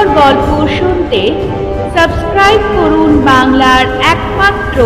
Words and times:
পর 0.00 0.14
গল্প 0.24 0.50
শুনতে 0.78 1.22
সাবস্ক্রাইব 1.94 2.62
করুন 2.76 3.10
বাংলার 3.30 3.84
একমাত্র 4.14 4.78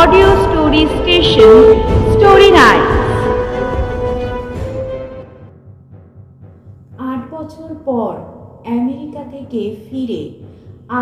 audio 0.00 0.30
story 0.44 0.82
station, 0.96 1.64
story 2.12 2.50
night. 2.58 2.88
আট 7.10 7.20
বছর 7.34 7.70
পর 7.88 8.12
আমেরিকা 8.78 9.22
থেকে 9.34 9.60
ফিরে 9.84 10.22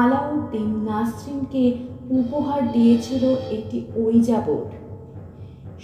আলাউদ্দিন 0.00 0.68
নাসরিনকে 0.88 1.64
উপহার 2.20 2.60
দিয়েছিল 2.72 3.24
একটি 3.56 3.78
ওইজা 4.04 4.38
বোর্ড 4.46 4.70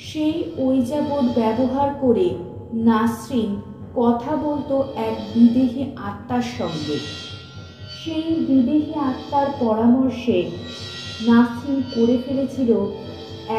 সেই 0.07 0.37
ওইজা 0.67 1.01
বোর্ড 1.09 1.27
ব্যবহার 1.41 1.89
করে 2.03 2.29
নাসরিন 2.89 3.51
কথা 3.95 4.33
বলতো 4.45 4.75
এক 5.09 5.17
বিদেহী 5.35 5.83
আত্মার 6.09 6.45
সঙ্গে। 6.59 6.99
সেই 8.01 8.29
বিদেহী 8.49 8.93
আত্মার 9.09 9.49
পরামর্শে 9.61 10.39
নাসরিন 11.27 11.79
করে 11.95 12.17
ফেলেছিল 12.25 12.71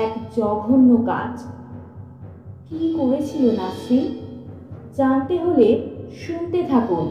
এক 0.03 0.11
জঘন্য 0.37 0.89
কাজ। 1.05 1.33
কি 2.67 2.81
করেছিল 2.97 3.43
নাসরিন 3.61 4.05
জানতে 4.97 5.35
হলে 5.39 5.67
শুনতে 6.21 6.59
থাকুন 6.71 7.05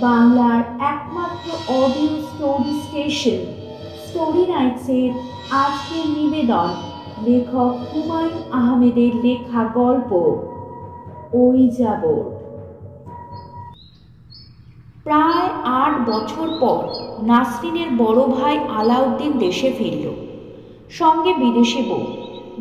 বাংলার 0.00 0.60
একমাত্র 0.92 1.48
অডিও 1.82 2.14
স্টোরি 2.28 2.72
স্টেশন, 2.84 3.40
স্টোরি 4.06 4.44
নাইটসের 4.52 5.10
আজকের 5.62 6.06
নিবেদন 6.18 6.68
লেখক 7.26 7.72
হুমায়ুন 7.88 8.36
আহমেদের 8.52 9.12
লেখা 9.24 9.62
গল্প, 9.78 10.10
ওই 11.32 11.60
যাবর 11.78 12.22
প্রায় 15.06 15.48
আট 15.64 16.10
বছর 16.10 16.48
পর 16.60 16.78
নাসরিনের 17.22 17.86
বড় 17.98 18.26
ভাই 18.26 18.58
আলাউদ্দিন 18.58 19.32
দেশে 19.32 19.72
ফিরল। 19.78 20.14
সঙ্গে 20.90 21.34
বিদেশি 21.34 21.82
বউ। 21.82 22.04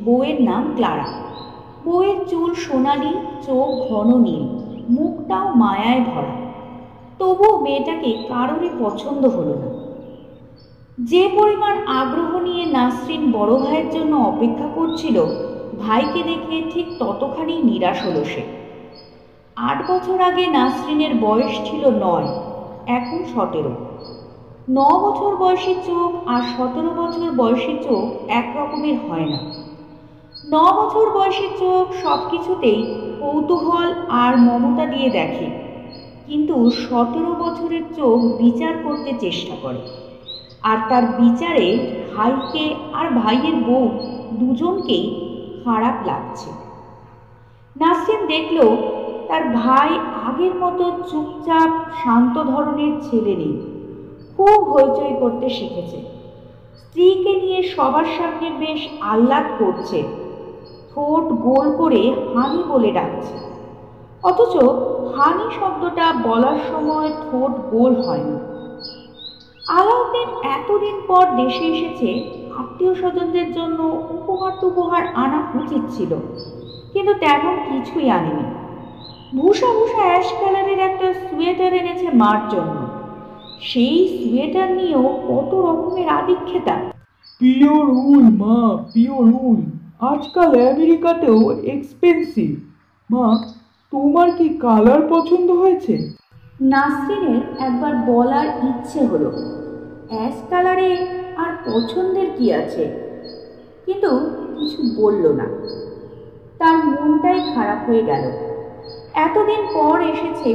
বউয়ের 0.05 0.41
নাম 0.41 0.71
ক্লারা। 0.75 1.05
বউয়ের 1.85 2.15
চুল 2.29 2.53
সোনালি, 2.53 3.13
চোখ 3.45 3.93
ঘন 3.93 4.17
নীল, 4.21 4.43
মুখটাও 4.89 5.53
মায়ায় 5.55 6.01
ভরা। 6.01 6.35
তবুও 7.19 7.59
মেয়েটাকে 7.59 8.25
কারোরই 8.29 8.69
পছন্দ 8.79 9.25
হলো 9.25 9.53
না। 9.53 9.69
যে 10.99 11.29
পরিমাণ 11.35 11.87
আগ্রহ 11.87 12.39
নিয়ে 12.39 12.65
নাসরিন 12.65 13.31
বড় 13.31 13.57
ভাইয়ের 13.57 13.89
জন্য 13.89 14.15
অপেক্ষা 14.15 14.67
করছিল, 14.75 15.25
ভাইকে 15.79 16.23
দেখে 16.23 16.63
ঠিক 16.71 16.85
ততখানি 16.99 17.61
নিরাশ 17.63 18.05
হলো 18.05 18.23
সে। 18.23 18.64
আট 19.57 19.79
বছর 19.89 20.17
আগে 20.29 20.45
নাসরিনের 20.57 21.13
বয়স 21.25 21.53
ছিল 21.67 21.83
নয়, 22.05 22.29
এখন 22.97 23.19
সতেরো। 23.33 23.73
ন 24.69 24.79
বছর 25.03 25.31
বয়সী 25.41 25.73
চোখ 25.87 26.09
আর 26.33 26.41
সতেরো 26.55 26.91
বছর 27.01 27.27
বয়সী 27.41 27.73
চোখ 27.85 28.03
এক 28.39 28.47
রকমের 28.57 28.97
হয় 29.05 29.27
না। 29.33 29.39
ন 30.53 30.55
বছর 30.79 31.05
বয়সী 31.17 31.47
চোখ 31.61 31.85
সব 32.03 32.19
কিছুতেই 32.31 32.79
কৌতূহল 33.21 33.89
আর 34.23 34.33
মমতা 34.45 34.85
দিয়ে 34.93 35.09
দেখে, 35.09 35.47
কিন্তু 36.27 36.55
সতেরো 36.83 37.31
বছরের 37.43 37.83
চোখ 37.97 38.17
বিচার 38.41 38.73
করতে 38.85 39.11
চেষ্টা 39.23 39.55
করে। 39.63 39.81
আর 40.69 40.77
তার 40.89 41.03
বিচারে 41.19 41.67
ভাইকে 42.13 42.65
আর 42.99 43.07
ভাইয়ের 43.19 43.57
বউ 43.67 43.85
দুজনকেই 44.39 45.05
খারাপ 45.63 45.95
লাগছে। 46.09 46.49
নাসরিন 47.75 48.21
দেখল 48.33 48.57
তার 49.27 49.43
ভাই 49.49 49.89
আগের 50.27 50.55
মতো 50.55 50.91
চুপচাপ 51.09 51.71
শান্ত 52.03 52.43
ধরনের 52.43 52.93
ছেলে 53.01 53.35
নেই। 53.35 53.55
খুব 54.37 54.73
হইচই 54.73 55.15
করতে 55.19 55.49
শিখেছে। 55.49 55.99
স্ত্রীকে 56.77 57.33
নিয়ে 57.41 57.63
সবার 57.63 58.05
সামনে 58.05 58.49
বেশ 58.59 58.87
আহ্লাদ 59.01 59.43
করছে। 59.59 60.03
ঠোঁট 60.91 61.23
গোল 61.23 61.71
করে 61.77 62.13
হানি 62.35 62.63
বলে 62.67 62.91
ডাকছে। 62.91 63.35
অথচ 64.23 64.55
হানি 65.15 65.55
শব্দটা 65.59 66.13
বলার 66.23 66.57
সময় 66.71 67.09
ঠোঁট 67.09 67.51
গোল 67.71 67.93
হয় 68.01 68.23
না। 68.23 68.39
আলাউদ্দিন 69.69 70.29
এতদিন 70.43 70.95
পর 71.07 71.25
দেশে 71.35 71.65
এসেছে, 71.65 72.09
আত্মীয় 72.57 72.93
স্বজনদের 72.95 73.53
জন্য 73.53 73.79
উপহার 74.09 74.51
টুপহার 74.61 75.07
আনা 75.15 75.51
উচিত 75.55 75.81
ছিল। 75.97 76.15
কিন্তু 76.93 77.13
তেমন 77.13 77.55
কিছুই 77.69 78.09
আনেনি। 78.09 78.54
ভূষা 79.35 79.67
ভূষা 79.67 80.01
অ্যাশ 80.01 80.33
কালারের 80.41 80.79
একটা 80.79 81.13
সোয়েটার 81.13 81.73
এনেছে 81.73 82.07
মার 82.13 82.49
জন্য। 82.49 82.75
সেই 83.61 83.97
সোয়েটার 84.17 84.71
নিয়েও 84.71 85.07
কত 85.27 85.51
রকমের 85.53 86.09
আদিক্ষেতা। 86.09 86.75
পিওর 87.39 87.89
উল 87.89 88.23
মা 88.23 88.83
পিওর 88.93 89.27
উল। 89.41 89.61
আজকাল 89.99 90.51
আমেরিকাতেও 90.69 91.51
এক্সপেন্সিভ 91.51 92.51
মা 93.11 93.43
তোমার 93.91 94.31
কি 94.31 94.49
কালার 94.49 95.01
পছন্দ 95.09 95.51
হয়েছে? 95.51 96.11
নাসরিনের 96.61 97.41
একবার 97.59 97.95
বলার 97.95 98.47
ইচ্ছে 98.47 99.05
হলো 99.05 99.31
অ্যাশ 100.09 100.33
কালারে 100.49 100.97
আর 101.37 101.51
পছন্দের 101.65 102.27
কি 102.37 102.53
আছে? 102.53 102.83
কিন্তু 103.85 104.09
কিছু 104.57 105.01
বলল 105.01 105.27
না। 105.31 105.47
তার 106.57 106.75
মনটাই 106.75 107.39
খারাপ 107.55 107.89
হয়ে 107.89 108.03
গেল। 108.03 108.54
এতদিন 109.15 109.61
পর 109.73 110.01
এসেছে 110.01 110.49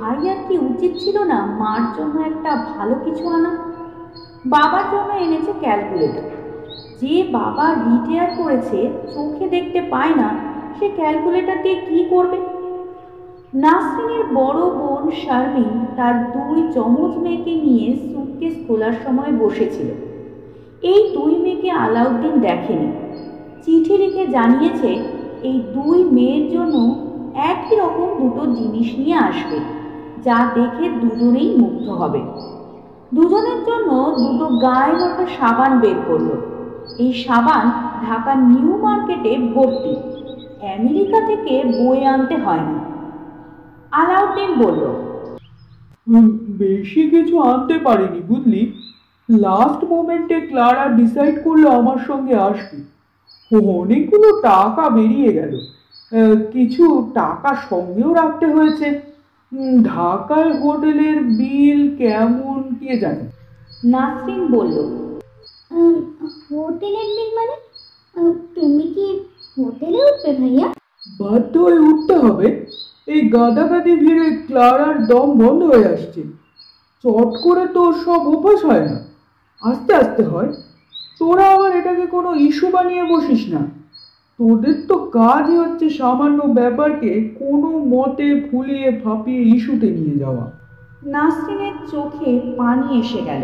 ভাইয়ার 0.00 0.36
কি 0.48 0.58
উচিত 0.58 0.92
ছিল 0.98 1.16
না 1.22 1.38
মার 1.60 1.82
জন্য 1.96 2.20
একটা 2.20 2.56
ভালো 2.56 2.94
কিছু 3.04 3.28
আনা? 3.28 3.52
বাবার 4.46 4.84
জন্য 4.92 5.10
এনেছে 5.24 5.52
ক্যালকুলেটর। 5.60 6.26
যে 7.00 7.24
বাবা 7.32 7.66
রিটায়ার 7.74 8.30
করেছে, 8.38 8.90
চোখে 9.14 9.48
দেখতে 9.48 9.80
পায় 9.90 10.14
না, 10.14 10.28
সে 10.78 10.88
ক্যালকুলেটর 10.88 11.62
দিয়ে 11.62 11.74
কি 11.74 12.04
করবে? 12.10 12.38
নাসরিনের 13.54 14.24
বড় 14.34 14.60
বোন 14.78 15.10
শারমিন 15.10 15.72
তার 15.96 16.14
দুই 16.32 16.58
চমচ 16.74 17.12
মেয়েকে 17.18 17.54
নিয়ে 17.54 17.96
সুটকেস 17.96 18.54
খোলার 18.66 18.92
সময় 19.04 19.32
বসেছিল। 19.32 19.88
এই 20.82 21.00
দুই 21.14 21.32
মেয়েকে 21.44 21.70
আলাউদ্দিন 21.70 22.40
দেখেনি। 22.40 22.88
চিঠি 23.62 23.94
লিখে 23.98 24.26
জানিয়েছে, 24.26 24.90
এই 25.42 25.62
দুই 25.74 26.04
মেয়ের 26.04 26.50
জন্য 26.50 26.76
একই 27.50 27.74
রকম 27.82 28.08
দুটো 28.20 28.42
জিনিস 28.58 28.88
নিয়ে 28.98 29.16
আসবে, 29.28 29.58
যা 30.26 30.36
দেখে 30.56 30.86
দুজনেই 31.02 31.50
মুগ্ধ 31.60 31.86
হবে। 32.00 32.20
দুজনের 33.12 33.60
জন্য 33.68 33.90
দুটো 34.22 34.46
গায়ে 34.64 34.94
মাখা 35.00 35.24
সাবান 35.38 35.72
বের 35.80 35.98
করল। 36.08 36.28
এই 37.04 37.12
সাবান 37.24 37.64
ঢাকার 38.06 38.38
নিউ 38.50 38.72
মার্কেটে 38.84 39.32
ভর্তি। 39.54 39.94
আমেরিকা 40.76 41.18
থেকে 41.28 41.54
বয়ে 41.78 42.04
আনতে 42.06 42.36
হয় 42.44 42.64
না 42.68 42.76
আলাউদ্দিন 43.92 44.50
বলল 44.62 44.82
বেশি 46.62 47.02
কিছু 47.12 47.34
আনতে 47.50 47.76
পারিনি 47.86 48.20
বুঝলি। 48.30 48.62
লাস্ট 49.28 49.80
মোমেন্টে 49.90 50.38
ক্লারা 50.48 50.84
ডিসাইড 50.98 51.34
করল 51.44 51.64
আমার 51.80 51.98
সঙ্গে 52.08 52.34
আসবে। 52.48 52.78
অনেকগুলো 53.80 54.28
টাকা 54.48 54.84
বেরিয়ে 54.90 55.30
গেল। 55.32 55.52
কিছু 56.52 56.84
টাকা 57.14 57.50
সঙ্গেও 57.70 58.14
রাখতে 58.14 58.46
হয়েছে। 58.46 58.86
ঢাকায় 59.82 60.52
হোটেলের 60.52 61.18
বিল 61.38 61.96
কেমন 61.96 62.74
কে 62.80 62.92
জানে? 62.98 63.24
নাসরিন 63.84 64.42
বলল 64.46 64.76
হোটেলের 66.50 67.08
বিল 67.16 67.30
মানে? 67.38 67.56
তুমি 68.54 68.84
কি 68.94 69.06
হোটেলে 69.56 70.00
উঠবে 70.10 70.32
ভাইয়া? 70.40 70.66
বাধ্য 71.20 71.58
হয়ে 71.58 71.80
উঠতে 71.90 72.14
হবে। 72.16 72.46
এই 73.06 73.20
গাদাগাদি 73.28 73.94
ভিড়ে 73.96 74.28
ক্লারার 74.46 74.96
দম 75.06 75.28
বন্ধ 75.42 75.60
হয়ে 75.62 75.88
আসছে। 75.94 76.22
চট 77.04 77.30
করে 77.44 77.64
তো 77.66 77.82
সব 78.04 78.20
অভ্যাস 78.34 78.60
হয় 78.64 78.84
না। 78.90 78.96
আস্তে 79.62 79.92
আস্তে 79.94 80.22
হয়। 80.22 80.50
তোরা 81.18 81.46
আবার 81.54 81.70
এটাকে 81.76 82.06
কোনো 82.06 82.34
ইস্যু 82.34 82.66
বানিয়ে 82.70 83.04
বসিস 83.04 83.42
না। 83.54 83.62
তোদের 84.42 84.86
তো 84.88 84.98
কাজই 84.98 85.56
হচ্ছে 85.56 85.90
সামান্য 85.90 86.42
ব্যাপারকে 86.42 87.30
কোনো 87.38 87.78
মতে 87.78 88.48
ফুলিয়ে 88.50 89.00
ফাঁপিয়ে 89.04 89.42
ইস্যুতে 89.42 89.90
নিয়ে 89.90 90.18
যাওয়া। 90.18 90.50
নাসরিনের 91.06 91.72
চোখে 91.92 92.40
পানি 92.56 92.98
এসে 92.98 93.22
গেল। 93.22 93.42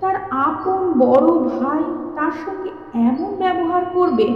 তার 0.00 0.14
আপন 0.30 0.92
বড় 0.98 1.26
ভাই 1.26 1.82
তার 2.16 2.30
সঙ্গে 2.44 2.70
এমন 2.94 3.36
ব্যবহার 3.36 3.84
করবে 3.94 4.26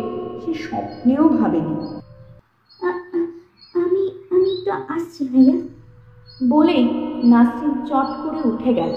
সে 0.45 0.55
স্বপ্নেও 0.55 1.29
ভাবেনি। 1.29 1.77
আমি 3.75 4.11
আমি 4.31 4.51
একটু 4.57 4.71
আসছি 4.95 5.25
ভাইয়া। 5.25 5.57
বলেই 6.49 6.85
নাসরিন 7.25 7.75
চট 7.87 8.09
করে 8.23 8.41
উঠে 8.49 8.75
গেল। 8.75 8.93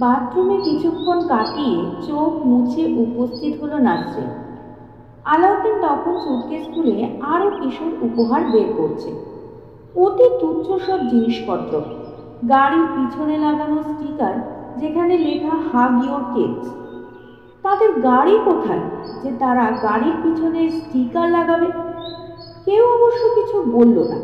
বাথরুমে 0.00 0.56
কিছুক্ষণ 0.64 1.28
কাটিয়ে 1.28 2.06
চোখ 2.06 2.46
মুছে 2.46 2.82
উপস্থিত 2.96 3.62
হলো 3.62 3.78
নাসরিন। 3.78 4.49
আলাউদ্দিন 5.24 5.76
তখন 5.86 6.14
সুটকেস 6.24 6.64
খুলে 6.74 6.96
আরও 7.32 7.48
কিশোর 7.60 7.92
উপহার 8.06 8.42
বের 8.52 8.68
করছে। 8.78 9.10
অতি 9.94 10.26
তুচ্ছ 10.40 10.66
সব 10.86 11.00
জিনিসপত্র। 11.12 11.72
গাড়ির 12.52 12.86
পিছনে 12.94 13.36
লাগানো 13.44 13.78
স্টিকার, 13.90 14.34
যেখানে 14.80 15.14
লেখা 15.26 15.54
হাগ 15.68 15.92
ইয়োর 16.04 16.24
কেকস 16.34 16.66
তাদের 17.64 17.90
গাড়ি 18.08 18.34
কোথায় 18.44 18.84
যে 19.22 19.30
তারা 19.42 19.64
গাড়ির 19.86 20.16
পিছনে 20.22 20.60
স্টিকার 20.78 21.26
লাগাবে? 21.36 21.68
কেউ 22.66 22.82
অবশ্য 22.96 23.22
কিছু 23.36 23.56
বলল 23.76 23.96
না। 24.10 24.18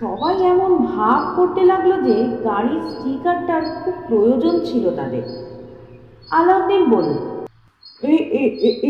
সবাই 0.00 0.34
এমন 0.52 0.70
ভাব 0.92 1.20
করতে 1.36 1.62
লাগল 1.70 1.92
যে 2.06 2.16
গাড়ির 2.48 2.82
স্টিকারটার 2.92 3.62
খুব 3.80 3.94
প্রয়োজন 4.08 4.54
ছিল 4.68 4.84
তাদের। 4.98 5.24
আলাউদ্দিন 6.30 6.82
বলল, 6.94 7.12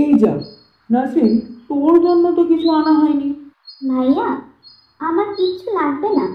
এই 0.00 0.10
যা 0.22 0.32
নাসরিন 0.90 1.32
তোর 1.68 1.94
জন্য 2.06 2.24
তো 2.36 2.42
কিছু 2.50 2.68
আনা 2.78 2.92
হয়নি। 3.00 3.28
ভাইয়া 3.90 4.28
আমার 5.00 5.28
কিচ্ছু 5.36 5.66
লাগবে 5.78 6.08
না। 6.18 6.26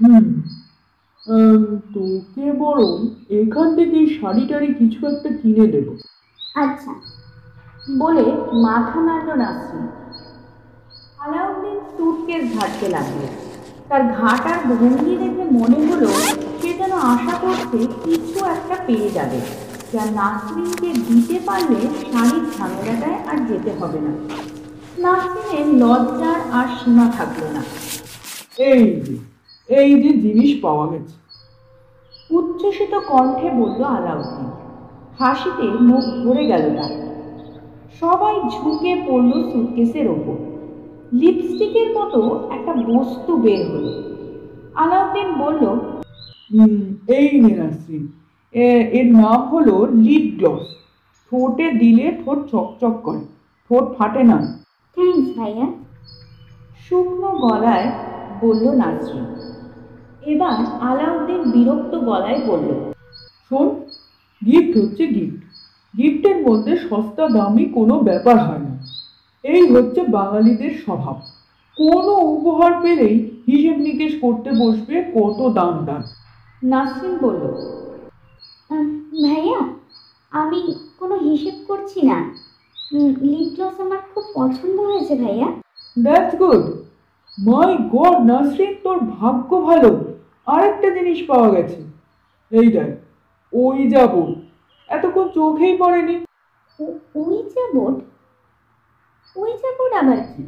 হুম 0.00 0.26
তোকে 1.94 2.46
বরং 2.62 2.94
এখান 3.40 3.68
থেকে 3.78 3.98
শাড়ি 4.16 4.44
টাড়ি 4.50 4.68
কিছু 4.80 5.00
একটা 5.12 5.28
কিনে 5.40 5.66
দেবো। 5.74 5.92
আচ্ছা 6.62 6.92
বলে 8.02 8.24
মাথা 8.66 8.98
নাড়ল 9.06 9.28
নাসরিন 9.42 9.86
আলাউদ্দিন 11.24 11.78
সুটকেস 11.94 12.42
ঘাটতে 12.56 12.86
লাগল। 12.96 13.20
তার 13.88 14.02
ঘাটার 14.18 14.58
ভঙ্গি 14.70 15.14
দেখে 15.22 15.44
মনে 15.58 15.78
হলো 15.88 16.08
সে 16.60 16.70
যেন 16.80 16.92
আশা 17.12 17.34
করছে 17.42 17.78
কিছু 18.04 18.38
একটা 18.54 18.76
পেয়ে 18.86 19.08
যাবে। 19.16 19.38
যা 19.92 20.04
নাসরিনকে 20.10 20.88
দিতে 21.08 21.40
পারলে 21.46 21.80
শাড়ির 22.12 22.44
ঝামেলাটায় 22.56 23.18
আর 23.30 23.38
যেতে 23.46 23.70
হবে 23.80 24.00
না। 24.00 24.12
নাসরিনের 24.98 25.66
লজ্জার 25.82 26.40
আর 26.52 26.66
সীমা 26.78 27.06
থাকল 27.16 27.40
না। 27.54 27.62
এই 28.58 29.00
যে 29.00 29.14
এই 29.68 30.02
যে 30.02 30.10
জিনিস 30.12 30.50
পাওয়া 30.62 30.86
গেছে। 30.92 31.14
উচ্ছ্বসিত 32.30 32.92
কণ্ঠে 33.08 33.50
বলল 33.50 33.84
আলাউদ্দিন। 33.84 34.48
হাসিতে 35.18 35.62
মুখ 35.62 36.04
ভরে 36.24 36.46
গেল 36.46 36.64
তার। 36.76 36.92
সবাই 38.00 38.34
ঝুঁকে 38.52 39.02
পড়ল 39.06 39.30
সুটকেসের 39.52 40.06
ওপর। 40.10 40.36
লিপস্টিকের 41.12 41.88
মতো 41.98 42.20
একটা 42.52 42.72
বস্তু 42.72 43.36
বের 43.36 43.60
হলো। 43.70 43.92
আলাউদ্দিন 44.74 45.28
বলল 45.38 45.64
এই 47.08 47.40
নে 47.40 47.52
নাসরিন। 47.56 48.19
এর 48.52 49.12
নাম 49.12 49.40
হলো 49.48 49.86
লিপ 49.86 50.38
গ্লস 50.38 50.66
ঠোঁটে 51.32 51.72
দিলে 51.72 52.18
ঠোঁট 52.24 52.38
চকচক 52.50 52.94
করে 53.02 53.20
ঠোঁট 53.68 53.98
ফাটে 53.98 54.22
না। 54.22 54.62
থ্যাঙ্কস 54.96 55.38
ভাইয়া। 55.38 55.66
শুকনো 56.88 57.28
গলায় 57.28 57.90
বলল 58.40 58.74
নাসরিন 58.74 59.24
এবার 60.22 60.56
আলাউদ্দিন 60.80 61.50
বিরক্ত 61.50 61.98
গলায় 61.98 62.40
বলল 62.46 62.92
শোন 63.50 63.68
গিফট 64.46 64.84
হচ্ছে 64.84 65.06
গিফট 65.06 65.40
গিফটের 65.98 66.48
মধ্যে 66.48 66.76
সস্তা 66.76 67.28
দামি 67.28 67.64
কোনো 67.64 67.98
ব্যাপার 67.98 68.38
হয় 68.38 68.58
না। 68.58 68.78
এই 69.42 69.70
হচ্ছে 69.70 70.00
বাঙালিদের 70.02 70.70
স্বভাব। 70.70 71.16
কোনো 71.76 72.12
উপহার 72.36 72.72
পেলেই 72.82 73.30
হিসেব 73.46 73.76
নিকেশ 73.76 74.12
করতে 74.20 74.50
বসবে 74.50 75.04
কত 75.14 75.48
দাম 75.48 75.84
দাম। 75.84 76.02
নাসরিন 76.62 77.18
বলল 77.20 77.79
ভাইয়া 78.70 79.60
আমি 80.32 80.60
কোনো 80.98 81.14
হিসেব 81.26 81.56
করছি 81.68 82.00
না। 82.10 82.18
লিপ 83.30 83.48
গ্লস 83.56 83.76
আমার 83.84 84.00
খুব 84.10 84.24
পছন্দ 84.34 84.76
হয়েছে 84.80 85.14
ভাইয়া। 85.22 85.48
That's 85.96 86.32
good 86.42 86.62
my 87.38 87.70
god 87.94 88.16
Nasrin 88.30 88.72
তোর 88.84 88.98
ভাগ্য 89.16 89.50
ভালো। 89.68 89.90
আরেকটা 90.46 90.88
জিনিস 90.96 91.18
পাওয়া 91.28 91.48
গেছে। 91.54 91.78
এই 92.52 92.68
দেখ 92.76 92.90
ওই 93.52 93.78
যাব 93.90 94.12
এতক্ষণ 94.88 95.26
চোখেই 95.28 95.74
পড়েনি। 95.78 96.14
ওই 97.14 97.36
যে 97.52 97.62
বোর্ড? 97.74 97.98
ওই 99.36 99.50
যে 99.60 99.68
বোর্ড 99.78 99.92
আবার 100.02 100.20
কি? 100.30 100.42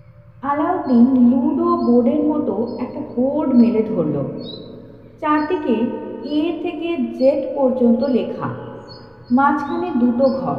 আলাউদ্দিন 0.51 1.05
লুডো 1.31 1.69
বোর্ডের 1.87 2.23
মতো 2.31 2.55
একটা 2.85 3.01
বোর্ড 3.15 3.49
মেলে 3.55 3.83
ধরল। 3.83 4.17
চারদিকে 5.21 5.75
এ 6.25 6.59
থেকে 6.63 6.97
জেড 6.97 7.57
পর্যন্ত 7.57 8.05
লেখা। 8.05 8.49
মাঝখানে 9.31 9.91
দুটো 9.95 10.25
ঘর, 10.25 10.57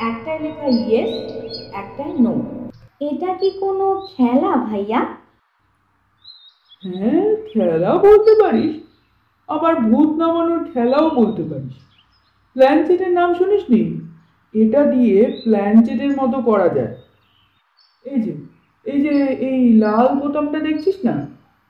একটায় 0.00 0.38
লেখা 0.38 0.66
ইয়েস, 0.66 1.32
একটায় 1.72 2.14
নো। 2.18 2.42
এটা 3.00 3.34
কি 3.34 3.50
কোনো 3.50 4.06
খেলা 4.16 4.56
ভাইয়া? 4.56 5.06
হ্যাঁ 6.82 7.36
খেলা 7.52 7.94
বলতে 7.94 8.42
পারিস। 8.42 8.74
আবার 9.48 9.74
ভূত 9.74 10.08
নামানোর 10.16 10.64
খেলাও 10.64 11.10
বলতে 11.10 11.42
পারিস। 11.42 11.72
প্ল্যানচেটের 12.54 13.10
নাম 13.10 13.34
শুনিসনি? 13.34 14.00
এটা 14.54 14.86
দিয়ে 14.86 15.40
প্ল্যানচেটের 15.44 16.10
মতো 16.10 16.42
করা 16.42 16.68
যায়। 16.68 16.94
এই 18.04 18.20
যে 18.20 18.32
এই 18.84 19.00
যে 19.00 19.26
এই 19.26 19.72
লাল 19.72 20.08
বোতামটা 20.08 20.58
দেখছিস 20.58 21.04
না? 21.04 21.26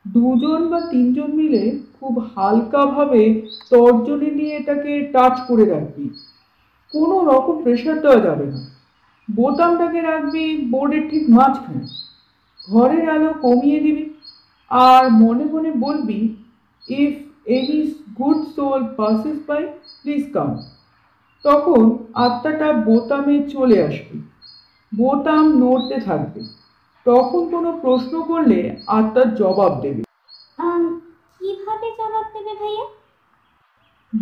দুজন 0.08 0.68
বা 0.68 0.80
তিনজন 0.80 1.34
মিলে 1.34 1.78
খুব 2.00 2.18
হালকাভাবে 2.36 3.22
তর্জনী 3.70 4.30
দিয়ে 4.30 4.56
এটাকে 4.56 4.92
টাচ 5.12 5.40
করে 5.48 5.64
রাখবি। 5.64 6.06
কোনো 6.94 7.16
রকম 7.24 7.62
প্রেশার 7.62 7.96
দেওয়া 8.00 8.20
যাবে 8.20 8.46
না। 8.46 8.60
বোতামটাকে 9.28 10.00
রাখবি 10.00 10.56
বোর্ডের 10.70 11.10
ঠিক 11.10 11.24
মাঝখানে। 11.30 11.84
ঘরের 12.72 13.10
আলো 13.10 13.32
কমিয়ে 13.42 13.80
দিবি 13.80 14.04
আর 14.70 15.04
মনে 15.10 15.44
মনে 15.44 15.70
বলবি 15.70 16.20
if 16.88 17.12
any 17.46 17.80
good 18.18 18.38
soul 18.56 18.80
passes 18.96 19.38
by 19.48 19.62
please 20.02 20.24
come 20.32 20.50
তখন 21.44 21.98
আত্মাটা 22.14 22.72
বোতামে 22.72 23.36
চলে 23.48 23.76
আসবে। 23.82 24.16
বোতাম 24.96 25.44
নড়তে 25.60 26.00
থাকবে। 26.00 26.40
তখন 27.06 27.48
কোনো 27.48 27.70
প্রশ্ন 27.82 28.22
করলে 28.22 28.76
আত্মার 28.86 29.34
জবাব 29.34 29.72
দেবে। 29.80 30.09
কীভাবে 31.70 31.90
জবাব 31.98 32.26
দেবে 32.34 32.54
ভাইয়া? 32.54 32.86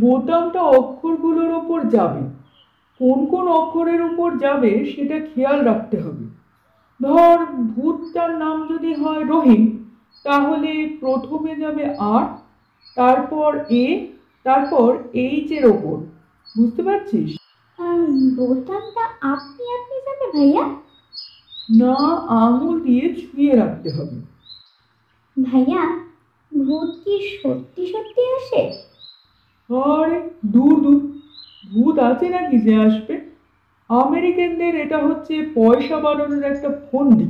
বোতামটা 0.01 0.63
অক্ষরগুলোর 0.63 1.53
ওপর 1.55 1.81
যাবে। 1.89 2.23
কোন 3.01 3.27
কোন 3.27 3.49
অক্ষরের 3.49 4.03
উপর 4.03 4.39
যাবে 4.39 4.85
সেটা 4.85 5.21
খেয়াল 5.21 5.65
রাখতে 5.65 5.97
হবে। 6.01 6.25
ধর 7.01 7.39
ভূতটার 7.47 8.31
নাম 8.31 8.69
যদি 8.69 8.95
হয় 8.95 9.25
রহিম 9.25 9.63
তাহলে 10.25 10.97
প্রথমে 11.01 11.57
যাবে 11.57 11.85
আর 11.99 12.25
তারপর 12.97 13.59
এ 13.71 13.87
তারপর 14.45 14.89
এইচের 15.13 15.67
ওপর। 15.67 15.97
বুঝতে 16.57 16.83
পারছিস? 16.83 17.31
বোতামটা 18.37 19.05
আপনি 19.33 19.65
আপনি 19.77 19.97
যাবে 20.07 20.27
ভাইয়া? 20.33 20.65
না 21.81 21.97
আঙুল 22.45 22.81
দিয়ে 22.81 23.15
ছুঁয়ে 23.15 23.57
রাখতে 23.57 23.89
হবে। 23.91 24.17
ভাইয়া 25.37 26.08
ভূত 26.53 26.91
কি 27.05 27.39
সত্যি 27.43 27.87
সত্যি 27.87 28.23
আসে? 28.37 28.71
আরে 29.71 30.31
দূর 30.47 30.81
দূর। 30.81 31.13
ভূত 31.73 31.99
আছে 31.99 32.29
নাকি 32.29 32.59
যে 32.59 32.77
আসবে? 32.77 33.21
আমেরিকানদের 33.89 34.77
এটা 34.77 34.99
হচ্ছে 34.99 35.47
পয়সা 35.55 35.97
বাড়ানোর 35.97 36.45
একটা 36.45 36.69
ফন্দি 36.93 37.25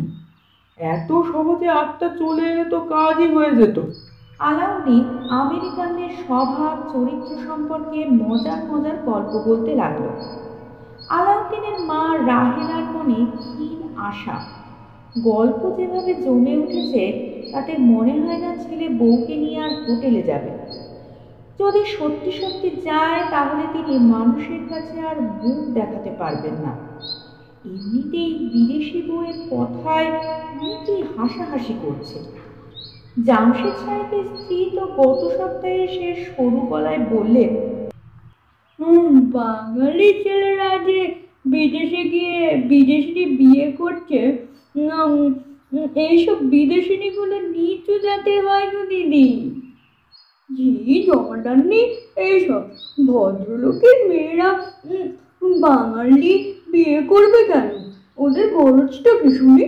এত 0.79 1.13
সহজে 1.33 1.69
আত্মা 1.69 2.09
চলে 2.09 2.43
এলে 2.43 2.65
তো 2.65 2.81
কাজই 2.81 3.27
হয়ে 3.27 3.51
যেত। 3.51 3.81
আলাউদ্দিন 4.39 5.05
আমেরিকানদের 5.29 6.11
স্বভাব 6.27 6.91
চরিত্র 6.93 7.37
সম্পর্কে 7.47 8.05
মজার 8.05 8.65
মজার 8.65 8.97
গল্প 9.05 9.43
বলতে 9.45 9.75
লাগল। 9.75 10.09
আলাউদ্দিনের 11.09 11.81
মা 11.81 12.19
রাহেলার 12.27 12.85
মনে 12.97 13.27
ক্ষীণ 13.37 13.89
আশা। 13.97 14.41
গল্প 15.21 15.77
যেভাবে 15.77 16.15
জমে 16.15 16.57
উঠেছে 16.57 17.28
তাতে 17.53 17.73
মনে 17.93 18.15
হয় 18.21 18.41
না 18.45 18.51
ছেলে 18.63 18.87
বউকে 19.01 19.35
নিয়ে 19.37 19.59
আর 19.65 19.73
হোটেলে 19.85 20.23
যাবে। 20.23 20.51
যদি 21.61 21.83
সত্যি 21.97 22.31
সত্যি 22.41 22.71
যায়, 22.85 23.23
তাহলে 23.31 23.65
তিনি 23.75 23.95
মানুষের 24.15 24.63
কাছে 24.71 24.97
আর 25.01 25.17
মুখ 25.41 25.59
দেখাতে 25.79 26.11
পারবেন 26.21 26.57
না। 26.65 26.73
এমনিতেই 27.65 28.31
বিদেশি 28.53 29.01
বউয়ের 29.09 29.39
কথায় 29.51 30.09
কি 30.87 30.95
হাসাহাসি 31.17 31.75
করছে। 31.83 32.19
জামশেদ 33.27 33.77
সাহেবের 33.85 34.27
স্ত্রী 34.37 34.59
তো 34.77 34.83
গত 34.99 35.21
সপ্তাহে 35.39 35.85
সে 35.87 36.09
সরু 36.25 36.61
গলায় 36.71 37.03
বললেন 37.11 37.51
বাঙালি 39.33 40.09
ছেলেরা 40.23 40.71
যে 40.89 41.01
বিদেশে 41.47 42.03
গিয়ে 42.05 42.39
বিদেশি 42.73 43.23
বিয়ে 43.39 43.67
করছে 43.73 44.19
এইসব 46.07 46.39
বিদেশিনীগুলো 46.53 47.37
নিচু 47.55 47.95
জাতের 47.99 48.41
হয় 48.49 48.67
গো 48.73 48.83
দিদি। 48.91 49.27
জমাদারনি 51.07 51.81
এইসব 52.27 52.63
ভদ্রলোকের 53.09 53.99
মেয়েরা 54.09 54.49
বাঙালি 55.65 56.33
বিয়ে 56.71 56.99
করবে 57.03 57.41
কেন? 57.51 57.69
ওদের 58.19 58.47
খরচটা 58.55 59.13
কি 59.21 59.29
শুনি? 59.39 59.65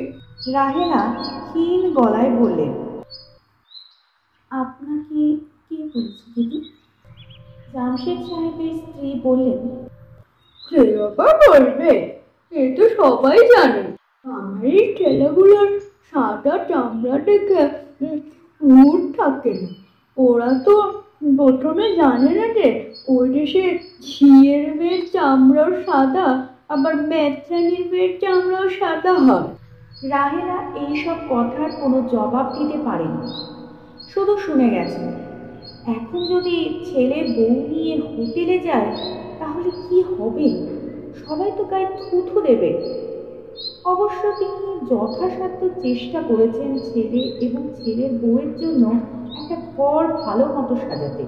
রাহেলা 0.53 1.03
ক্ষীণ 1.49 1.83
গলায় 1.99 2.33
বললেন 2.41 2.73
আপনাকে 4.51 5.21
কি 5.67 5.77
বলেছে 5.93 6.27
দিদি? 6.35 6.59
জামশেদ 7.73 8.19
সাহেবের 8.29 8.73
স্ত্রী 8.81 9.11
বললেন 9.23 9.61
সে 10.65 10.81
আবার 11.07 11.33
বলবে? 11.45 11.93
এ 12.53 12.61
তো 12.77 12.85
সবাই 12.99 13.39
জানে। 13.53 13.83
আমার 14.25 14.65
এই 14.75 14.83
ছেলেগুলোর 14.99 15.71
সাদা 16.13 16.55
চামড়া 16.69 17.17
দেখে 17.29 17.63
হুট 18.61 19.01
থাকে 19.19 19.53
না। 19.61 19.71
ওরা 20.17 20.51
তো 20.67 20.75
প্রথমে 21.39 21.87
জানে 22.01 22.31
না 22.39 22.47
যে, 22.57 22.69
ওই 23.15 23.27
দেশে 23.37 23.65
ঝিয়ের 24.09 24.65
মেয়ের 24.79 25.03
চামড়াও 25.15 25.71
সাদা, 25.87 26.27
আবার 26.75 26.95
মেথরানির 27.11 27.85
মেয়ের 27.93 28.13
চামড়াও 28.23 28.67
সাদা 28.81 29.15
হয়। 29.27 29.49
রাহেলা 30.13 30.59
এইসব 30.85 31.19
কথার 31.31 31.71
কোনো 31.81 31.99
জবাব 32.13 32.47
দিতে 32.57 32.79
পারেনি। 32.87 33.23
শুধু 34.13 34.35
শুনে 34.45 34.69
গেছে, 34.77 35.03
এখন 35.97 36.21
যদি 36.33 36.57
ছেলে 36.89 37.19
বউ 37.35 37.55
নিয়ে 37.71 37.95
হোটেলে 38.11 38.57
যায়, 38.69 38.91
তাহলে 39.41 39.71
কি 39.87 39.99
হবে? 40.15 40.49
সবাই 41.23 41.51
তো 41.59 41.63
গায়ে 41.71 41.89
থুথু 41.99 42.37
দেবে। 42.49 42.71
অবশ্য 43.85 44.33
তিনি 44.39 44.87
যথাসাধ্য 44.91 45.69
চেষ্টা 45.83 46.23
করেছেন 46.23 46.79
ছেলে 46.79 47.19
এবং 47.19 47.69
ছেলের 47.75 48.11
বউয়ের 48.13 48.59
জন্য 48.59 48.87
একটা 49.41 49.57
ঘর 49.77 50.07
ভালো 50.07 50.47
মতো 50.47 50.77
সাজাতে। 50.77 51.25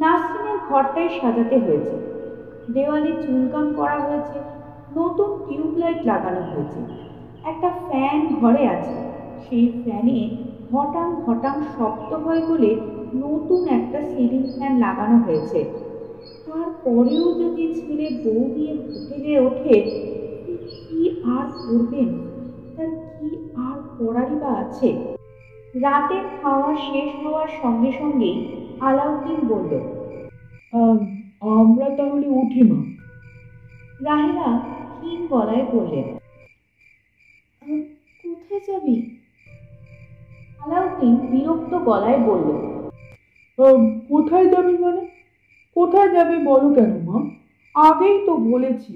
নাসরিনের 0.00 0.58
ঘরটাই 0.68 1.08
সাজাতে 1.20 1.58
হয়েছে। 1.58 1.96
দেওয়ালে 2.72 3.12
চুনকাম 3.26 3.74
করা 3.76 3.98
হয়েছে, 4.00 4.38
নতুন 4.96 5.38
টিউবলাইট 5.48 6.06
লাগানো 6.06 6.40
হয়েছে। 6.40 6.80
একটা 7.44 7.70
ফ্যান 7.88 8.34
ঘরে 8.40 8.68
আছে। 8.68 8.94
সেই 9.48 9.82
ফ্যানে 9.84 10.36
ঘটাং 10.72 11.22
ঘটাং 11.26 11.62
শব্দ 11.78 12.14
হয় 12.14 12.42
বলে 12.48 12.76
নতুন 13.14 13.68
একটা 13.68 14.02
সিলিং 14.02 14.42
ফ্যান 14.58 14.78
লাগানো 14.78 15.18
হয়েছে। 15.18 15.64
তারপরেও 16.46 17.32
যদি 17.32 17.74
ছেলে 17.74 18.20
বউ 18.24 18.54
নিয়ে 18.56 18.72
হোটেলে 18.72 19.40
ওঠে 19.40 20.08
কি 20.88 21.00
আর 21.36 21.46
করবেন? 21.60 22.08
তার 22.76 22.90
কি 23.14 23.28
আর 23.56 23.78
করারই 23.98 24.36
বা 24.40 24.50
আছে? 24.54 24.88
রাতের 25.74 26.24
খাওয়া 26.42 26.76
শেষ 26.76 27.08
হওয়ার 27.22 27.48
সঙ্গে 27.62 27.92
সঙ্গেই 27.92 28.36
আলাউদ্দিন 28.80 29.40
বলল 29.48 29.72
আম, 30.72 30.98
আমরা 31.42 31.88
তাহলে 31.90 32.26
উঠি 32.40 32.62
মা। 32.62 32.78
রাহেলা 34.04 34.48
ক্ষীণ 34.94 35.20
গলায় 35.26 35.64
বললেন 35.72 36.06
কোথায় 38.24 38.60
যাবি? 38.68 38.96
আলাউদ্দিন 40.60 41.14
বিরক্ত 41.30 41.72
গলায় 41.78 42.20
বলল 42.26 42.48
কোথায় 44.08 44.46
যাবি 44.48 44.74
মানে? 44.78 45.02
কোথায় 45.76 46.08
যাবি 46.08 46.36
বলো 46.44 46.68
কেন 46.74 46.92
মা? 47.06 47.16
আগেই 47.74 48.26
তো 48.26 48.32
বলেছি। 48.36 48.92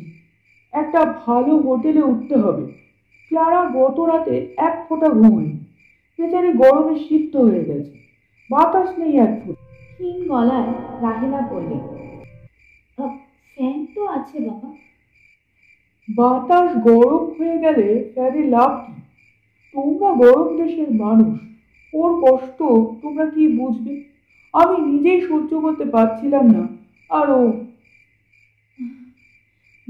একটা 0.73 1.15
ভালো 1.27 1.57
হোটেলে 1.57 2.03
উঠতে 2.03 2.37
হবে। 2.37 2.67
ক্লারা 3.29 3.65
গত 3.65 4.01
রাতে 4.01 4.55
এক 4.57 4.87
ফোঁটা 4.89 5.09
ঘুমোয়নি। 5.09 5.59
বেচারি 6.19 6.53
গরমে 6.53 6.99
সিদ্ধ 6.99 7.37
হয়ে 7.37 7.65
গেছে। 7.65 7.91
বাতাস 8.51 8.99
নেই 8.99 9.17
এক 9.17 9.41
ফোঁটা। 9.47 9.65
ক্ষীণ 9.93 10.29
গলায় 10.29 10.67
রাহেলা 11.01 11.49
বললেন 11.51 11.81
"আহ, 13.05 13.17
ফ্যান 13.57 13.87
তো 13.95 14.07
আছে 14.07 14.41
বাবা। 14.41 14.73
বাতাস 16.17 16.77
গরম 16.77 17.31
হয়ে 17.39 17.59
গেলে 17.59 18.11
ফ্যানে 18.15 18.43
লাভ 18.43 18.85
কি? 18.87 18.93
তোমরা 19.73 20.13
গরম 20.13 20.57
দেশের 20.57 20.95
মানুষ। 20.95 21.39
ওর 21.95 22.25
কষ্ট 22.25 22.59
তোমরা 23.03 23.27
কি 23.27 23.59
বুঝবে? 23.59 24.05
আমি 24.53 24.91
নিজেই 24.91 25.21
সহ্য 25.21 25.61
করতে 25.61 25.85
পারছিলাম 25.85 26.47
না। 26.47 26.69
আর 27.09 27.31
ও 27.31 27.62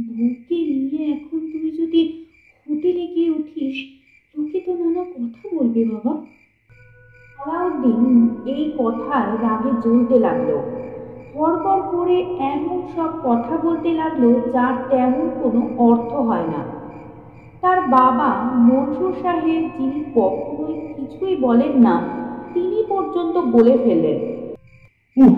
বউকে 0.07 0.55
নিয়ে 0.55 1.13
এখন 1.13 1.41
তুই 1.53 1.71
যদি 1.71 2.27
হোটেলে 2.67 3.07
গিয়ে 3.07 3.31
উঠিস, 3.31 3.77
লোকে 4.35 4.61
তো 4.61 4.73
নানা 4.73 5.05
কথা 5.05 5.57
বলবে 5.57 5.85
বাবা। 5.85 6.27
আলাউদ্দিন 7.39 8.29
এই 8.47 8.73
কথায় 8.79 9.31
রাগে 9.43 9.71
জ্বলতে 9.83 10.19
লাগল। 10.19 10.51
হড়বড় 11.35 11.83
করে 11.93 12.17
এমন 12.39 12.83
সব 12.97 13.11
কথা 13.25 13.57
বলতে 13.57 13.93
লাগল 13.93 14.35
যার 14.53 14.75
তেমন 14.91 15.31
কোনো 15.43 15.69
অর্থ 15.79 16.13
হয় 16.13 16.47
না। 16.47 16.65
তার 17.61 17.81
বাবা 17.81 18.29
মনসুর 18.59 19.13
সাহেব 19.23 19.63
যিনি 19.79 20.05
কখনোই 20.15 20.95
কিছুই 20.95 21.37
বলেন 21.37 21.73
না, 21.83 22.09
তিনি 22.55 22.85
পর্যন্ত 22.89 23.37
বলে 23.39 23.79
ফেললেন। 23.85 24.19
উহ, 25.17 25.35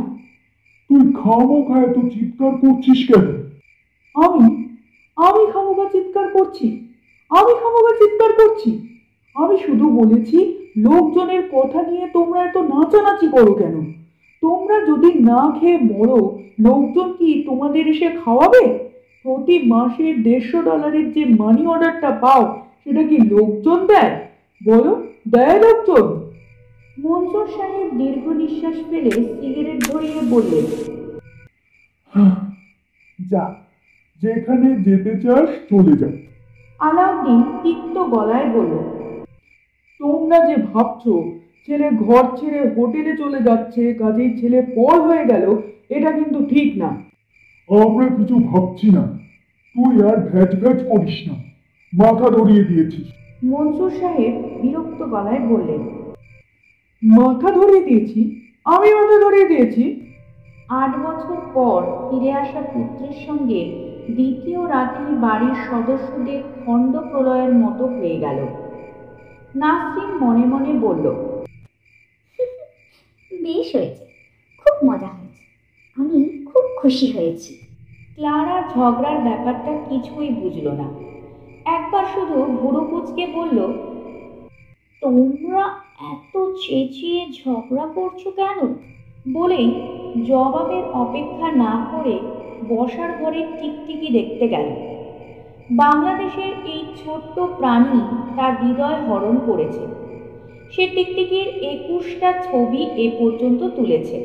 তুই 0.88 1.12
খামোখা 1.12 1.80
এত 1.80 1.98
চিৎকার 1.98 2.50
করছিস 2.50 3.08
কেন? 3.08 3.43
আমি 4.14 4.44
আমি 5.18 5.42
খামোগা 5.52 5.86
চিৎকার 5.92 6.26
করছি 6.30 6.66
আমি 7.30 7.52
খামোগা 7.60 7.92
চিৎকার 8.00 8.32
করছি। 8.32 8.70
আমি 9.36 9.56
শুধু 9.66 9.86
বলেছি 9.90 10.38
লোকজনের 10.76 11.42
কথা 11.52 11.80
নিয়ে 11.82 12.06
তোমরা 12.12 12.38
এত 12.44 12.56
নাচানাচি 12.56 13.26
করো 13.28 13.52
কেন? 13.54 13.76
তোমরা 14.42 14.76
যদি 14.86 15.08
না 15.30 15.40
খেয়ে 15.60 15.78
মরো 15.92 16.20
লোকজন 16.60 17.08
কি 17.12 17.44
তোমাদের 17.46 17.84
এসে 17.88 18.08
খাওয়াবে? 18.24 18.64
প্রতি 19.22 19.56
মাসে 19.66 20.06
দেড়শো 20.14 20.58
ডলারের 20.62 21.06
যে 21.12 21.24
মানি 21.24 21.66
অর্ডারটা 21.66 22.10
পাও 22.10 22.42
সেটা 22.82 23.02
কি 23.02 23.16
লোকজন 23.18 23.78
দেয়? 23.86 24.12
বলো 24.60 24.92
দেয় 25.28 25.58
লোকজন। 25.60 26.06
মনসুর 26.98 27.46
সাহেব 27.56 27.88
দীর্ঘ 27.98 28.24
নিঃশ্বাস 28.40 28.76
ফেলে 28.90 29.12
সিগারেট 29.40 29.78
ধরিয়ে 29.90 30.20
বললেন 30.30 30.64
যা 33.18 33.44
যেখানে 34.24 34.68
যেতে 34.76 35.12
চাস 35.20 35.48
চলে 35.70 35.94
যা। 35.96 36.10
আলাউদ্দিন 36.80 37.40
তিক্ত 37.62 37.96
গলায় 37.98 38.48
বলল 38.54 38.74
তোমরা 40.00 40.38
যে 40.48 40.56
ভাবছ 40.72 41.04
ছেলে 41.66 41.90
ঘর 41.90 42.24
ছেড়ে 42.36 42.60
হোটেলে 42.76 43.16
চলে 43.16 43.38
যাচ্ছে 43.42 43.94
কাজেই 43.94 44.32
ছেলে 44.40 44.58
পর 44.76 44.96
হয়ে 45.00 45.24
গেল 45.24 45.44
এটা 45.88 46.10
কিন্তু 46.12 46.38
ঠিক 46.46 46.68
না। 46.76 46.90
আমরা 47.68 48.06
কিছু 48.08 48.34
ভাবছি 48.38 48.90
না। 48.90 49.04
তুই 49.74 49.94
আর 50.08 50.16
ভ্যাট 50.30 50.52
ভ্যাট 50.60 50.78
করিস 50.88 51.18
না। 51.28 51.34
মাথা 51.92 52.26
ধরিয়ে 52.30 52.64
দিয়েছিস। 52.64 53.06
মনসুর 53.44 53.90
সাহেব 54.00 54.34
বিরক্ত 54.62 55.00
গলায় 55.04 55.42
বললেন 55.48 55.82
মাথা 57.02 57.48
ধরিয়ে 57.50 57.84
দিয়েছি? 57.84 58.20
আমি 58.64 58.88
মাথা 58.94 59.16
ধরিয়ে 59.20 59.48
দিয়েছি? 59.48 59.84
আট 60.68 60.92
বছর 61.04 61.36
পর 61.54 61.80
ফিরে 62.06 62.30
আসা 62.32 62.60
পুত্রের 62.72 63.16
সঙ্গে 63.26 63.60
দ্বিতীয় 64.10 64.68
রাতেই 64.68 65.16
বাড়ির 65.16 65.54
সদস্যদের 65.70 66.42
খণ্ড 66.66 66.98
প্রলয়ের 66.98 67.54
মতো 67.54 67.86
হয়ে 67.86 68.18
গেল। 68.18 68.46
নাসরিন 69.54 70.10
মনে 70.16 70.44
মনে 70.46 70.72
বলল 70.78 71.14
বেশ 73.42 73.76
হয়েছে 73.76 74.04
খুব 74.58 74.90
মজা 74.90 75.06
হয়েছে 75.06 75.42
আমি 75.96 76.44
খুব 76.44 76.64
খুশি 76.76 77.12
হয়েছি। 77.12 77.58
ক্লারা 78.14 78.68
ঝগড়ার 78.74 79.18
ব্যাপারটা 79.18 79.84
কিছুই 79.88 80.28
বুঝলো 80.28 80.72
না। 80.72 80.84
একবার 81.64 82.04
শুধু 82.14 82.34
ভুরু 82.34 82.80
কুচকে 82.90 83.26
বলল 83.26 83.72
তোমরা 85.00 85.64
এত 86.12 86.36
চেঁচিয়ে 86.36 87.26
ঝগড়া 87.44 87.86
করছ 87.86 88.28
কেন? 88.28 88.74
বলেই 89.32 89.66
জবাবের 90.26 90.84
অপেক্ষা 90.84 91.52
না 91.52 91.86
করে 91.92 92.43
বসার 92.68 93.10
ঘরে 93.20 93.40
টিকটিকি 93.60 94.08
দেখতে 94.12 94.48
গেল। 94.48 94.68
বাংলাদেশের 95.70 96.52
এই 96.64 96.82
ছোট্ট 97.04 97.40
প্রাণী 97.58 98.00
তার 98.36 98.52
হৃদয় 98.62 98.98
হরণ 99.08 99.36
করেছে। 99.46 99.86
সে 100.72 100.86
টিকটিকির 100.94 101.48
একুশটা 101.64 102.32
ছবি 102.42 102.82
এ 102.96 103.06
পর্যন্ত 103.18 103.60
তুলেছে। 103.76 104.16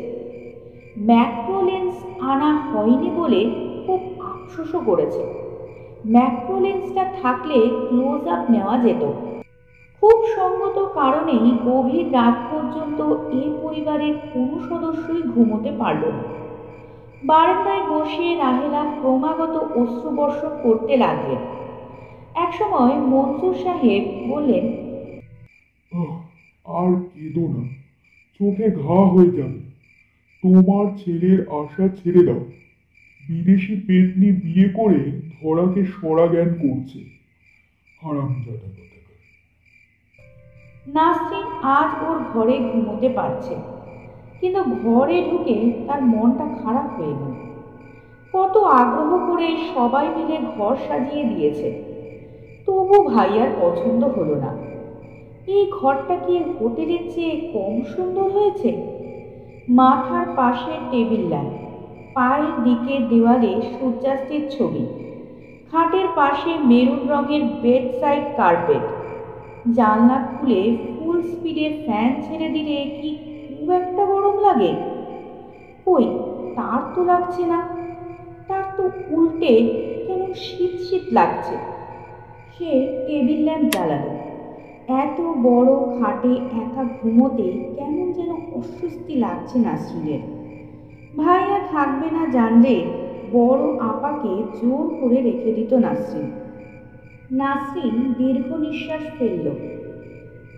ম্যাক্রোলেন্স 0.98 1.96
আনা 2.22 2.52
হয়নি 2.58 3.10
বলে 3.18 3.42
খুব 3.86 4.00
আফসোসও 4.22 4.80
করেছে। 4.80 5.24
ম্যাক্রোলেন্সটা 6.08 7.04
থাকলে 7.22 7.58
ক্লোজ 7.88 8.28
আপ 8.28 8.52
নেওয়া 8.52 8.78
যেত। 8.78 9.04
খুব 10.02 10.18
সঙ্গত 10.36 10.78
কারণেই 10.94 11.46
গভীর 11.66 12.14
রাত 12.14 12.36
পর্যন্ত 12.52 13.00
এ 13.32 13.44
পরিবারের 13.62 14.16
কোনো 14.34 14.56
সদস্যই 14.70 15.22
ঘুমোতে 15.22 15.72
পারল 15.80 16.04
না। 16.08 16.24
বারান্দায় 17.24 17.84
বসে 17.90 18.36
রাহেলা 18.36 18.84
ক্রমাগত 19.00 19.56
অশ্রুবর্ষণ 19.58 20.54
করতে 20.64 20.98
লাগলেন। 20.98 21.42
একসময় 22.36 22.96
মনসুর 22.96 23.56
সাহেব 23.64 24.04
বললেন 24.30 24.66
আর 26.66 26.92
কেঁদো 27.14 27.48
না 27.48 27.64
চোখে 28.40 28.68
ঘা 28.72 29.00
হয়ে 29.14 29.32
যাবে। 29.32 29.60
তোমার 30.44 30.86
ছেলের 30.98 31.40
আশা 31.50 31.86
ছেড়ে 31.88 32.24
দাও। 32.26 32.42
বিদেশি 33.24 33.76
পেতনি 33.88 34.32
বিয়ে 34.32 34.70
করে 34.70 35.02
ধরাকে 35.42 35.86
সরা 35.86 36.28
জ্ঞান 36.28 36.50
করছে। 36.54 37.00
হারাম 38.02 38.44
জাদা 38.46 38.70
নাসরিন 40.88 41.48
আজ 41.64 41.92
ওর 42.04 42.18
ঘরে 42.34 42.56
ঘুমোতে 42.60 43.10
পারছে 43.10 43.56
কিন্তু 44.40 44.62
ঘরে 44.84 45.18
ঢুকে 45.30 45.58
তার 45.88 46.02
মনটা 46.04 46.46
খারাপ 46.62 46.88
হয়ে 46.98 47.14
গেল। 47.20 47.34
কত 48.34 48.58
আগ্রহ 48.82 49.12
করে 49.28 49.48
সবাই 49.74 50.06
মিলে 50.16 50.38
ঘর 50.54 50.74
সাজিয়ে 50.88 51.24
দিয়েছে। 51.24 51.68
তবু 52.66 52.98
ভাইয়ার 53.04 53.50
পছন্দ 53.62 54.02
হলো 54.18 54.36
না। 54.36 54.52
এই 55.48 55.64
ঘরটা 55.72 56.16
কি 56.16 56.36
হোটেলের 56.56 57.04
চেয়ে 57.14 57.36
কম 57.54 57.74
সুন্দর 57.94 58.26
হয়েছে? 58.32 58.70
মাথার 59.70 60.26
পাশে 60.36 60.74
টেবিল 60.92 61.24
ল্যাম্প, 61.28 61.56
পায়ের 62.14 62.56
দিকে 62.64 62.94
দেওয়ালে 63.10 63.54
সূর্যাস্তের 63.74 64.44
ছবি, 64.50 64.84
খাটের 65.70 66.08
পাশে 66.16 66.52
মেরুন 66.70 67.02
রঙের 67.10 67.44
বেড 67.64 67.84
সাইড 68.00 68.24
কার্পেট, 68.38 68.84
জানলা 69.78 70.18
খুলে 70.30 70.62
ফুল 70.94 71.18
স্পিডে 71.22 71.68
ফ্যান 71.86 72.10
ছেড়ে 72.22 72.48
দিলে 72.50 72.78
কি 72.98 73.10
লাগে? 74.40 74.76
কই, 75.86 76.06
তার 76.56 76.82
তো 76.96 77.04
লাগছে 77.04 77.46
না। 77.46 77.68
তার 78.48 78.64
তো 78.78 78.90
উল্টে 79.10 79.54
কেমন 80.08 80.34
শীত 80.34 80.82
শীত 80.82 81.14
লাগছে? 81.14 81.56
সে 82.58 83.04
টেবিল 83.08 83.44
ল্যাম্প 83.44 83.70
জ্বালালো। 83.70 84.10
এত 84.88 85.22
বড় 85.22 86.00
খাটে 86.00 86.36
একা 86.36 86.84
ঘুমোতে 86.84 87.74
কেমন 87.76 88.12
যেন 88.12 88.32
অস্বস্তি 88.32 89.16
লাগছে 89.16 89.60
নাসরিনের। 89.60 90.20
ভাইয়া 91.18 91.60
থাকবে 91.72 92.12
না 92.12 92.26
জানলে 92.26 92.86
বড় 93.32 93.80
আপাকে 93.80 94.28
জোর 94.28 94.96
করে 95.02 95.22
রেখে 95.22 95.54
দিত 95.54 95.74
নাসরিন। 95.74 96.32
নাসরিন 97.32 98.14
দীর্ঘ 98.18 98.54
নিঃশ্বাস 98.54 99.02
ফেলল। 99.20 99.50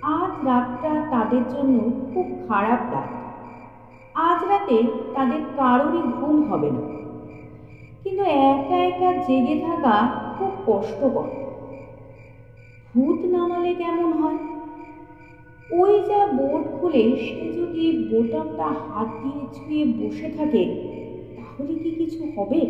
আজ 0.01 0.45
রাতটা 0.45 1.05
তাদের 1.11 1.43
জন্য 1.49 1.79
খুব 2.13 2.25
খারাপ 2.47 2.93
রাত। 2.93 3.20
আজ 4.15 4.43
রাতে 4.43 4.87
তাদের 5.13 5.39
কারোরই 5.55 6.01
ঘুম 6.01 6.41
হবে 6.51 6.69
না। 6.69 6.81
কিন্তু 8.03 8.23
একা 8.23 8.77
একা 8.77 9.13
জেগে 9.13 9.55
থাকা 9.55 10.09
খুব 10.37 10.51
কষ্টকর। 10.65 11.27
ভূত 12.93 13.25
নামালে 13.25 13.73
কেমন 13.73 14.13
হয়? 14.13 14.37
ওই 15.71 16.05
যা 16.07 16.25
বোর্ড 16.25 16.65
খুলে 16.79 17.15
সে 17.15 17.51
যদি 17.51 18.07
বোতামটা 18.09 18.67
হাত 18.67 19.07
দিয়ে 19.21 19.45
ছুঁয়ে 19.53 19.85
বসে 19.85 20.29
থাকে, 20.29 20.71
তাহলে 21.35 21.75
কি 21.75 21.91
কিছু 21.91 22.27
হবে? 22.35 22.65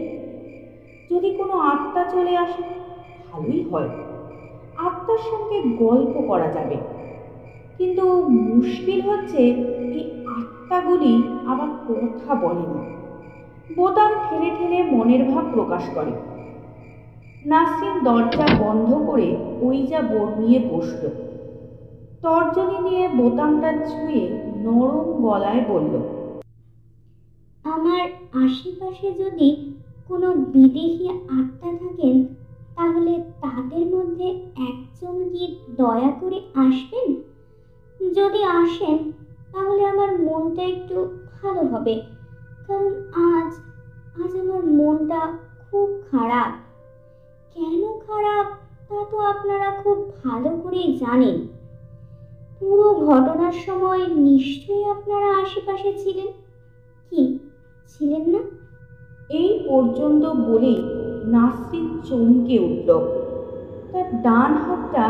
যদি 1.09 1.29
কোনো 1.31 1.53
আত্মা 1.53 2.03
চলে 2.03 2.35
আসে, 2.37 2.61
ভালোই 3.17 3.61
হয়। 3.61 3.89
আত্মার 4.75 5.17
সঙ্গে 5.17 5.61
গল্প 5.61 6.21
করা 6.21 6.49
যাবে। 6.49 6.77
কিন্তু 7.77 8.21
মুশকিল 8.21 9.01
হচ্ছে, 9.01 9.53
এই 9.91 10.03
আত্মাগুলি 10.71 11.13
আবার 11.45 11.69
কথা 11.85 12.31
বলে 12.43 12.65
না। 12.71 12.81
বোতাম 13.75 14.11
ঠেলে 14.23 14.49
ঠেলে 14.57 14.79
মনের 14.93 15.21
ভাব 15.31 15.45
প্রকাশ 15.53 15.83
করে। 15.95 16.13
নাসরিন 17.45 17.95
দরজা 18.03 18.47
বন্ধ 18.59 18.89
করে 19.07 19.27
ওই 19.61 19.77
যা 19.87 19.99
বোর্ড 20.01 20.31
নিয়ে 20.41 20.59
বসল। 20.69 21.03
তর্জনী 22.23 22.77
নিয়ে 22.87 23.03
বোতামটা 23.17 23.69
ছুঁয়ে 23.87 24.21
নরম 24.65 25.07
গলায় 25.25 25.63
বলল, 25.67 25.93
আমার 27.65 28.03
আশেপাশে 28.43 29.07
যদি 29.21 29.49
কোনো 30.09 30.27
বিদেশি 30.53 31.05
আত্মা 31.37 31.69
থাকেন, 31.81 32.15
তাহলে 32.77 33.13
তাদের 33.41 33.85
মধ্যে 33.95 34.27
একজন 34.69 35.15
কি 35.31 35.43
দয়া 35.77 36.11
করে 36.21 36.39
আসবেন? 36.65 37.07
যদি 37.99 38.41
আসেন 38.61 38.97
তাহলে 39.53 39.85
আমার 39.85 40.21
মনটা 40.21 40.61
একটু 40.61 41.05
ভালো 41.43 41.61
হবে। 41.61 42.01
কারণ 42.67 42.87
আজ 43.13 43.53
আজ 44.23 44.39
আমার 44.39 44.65
মনটা 44.65 45.37
খুব 45.71 45.89
খারাপ। 46.11 46.51
কেন 47.53 47.99
খারাপ? 48.07 48.47
তা 48.89 49.05
তো 49.11 49.17
আপনারা 49.17 49.71
খুব 49.83 49.97
ভালো 50.23 50.49
করেই 50.63 50.97
জানেন। 50.97 51.47
পুরো 52.59 52.93
ঘটনার 52.93 53.51
সময় 53.51 54.07
নিশ্চয়ই 54.07 54.85
আপনারা 54.85 55.37
আশেপাশে 55.37 55.93
ছিলেন। 55.97 56.27
কি, 57.09 57.39
ছিলেন 57.87 58.29
না? 58.29 58.39
এই 59.29 59.65
পর্যন্ত 59.69 60.25
বলেই 60.25 60.83
নাসরিন 61.25 61.99
চমকে 62.09 62.59
উঠল। 62.59 62.99
তার 63.91 64.21
ডান 64.21 64.53
হাতটা 64.53 65.05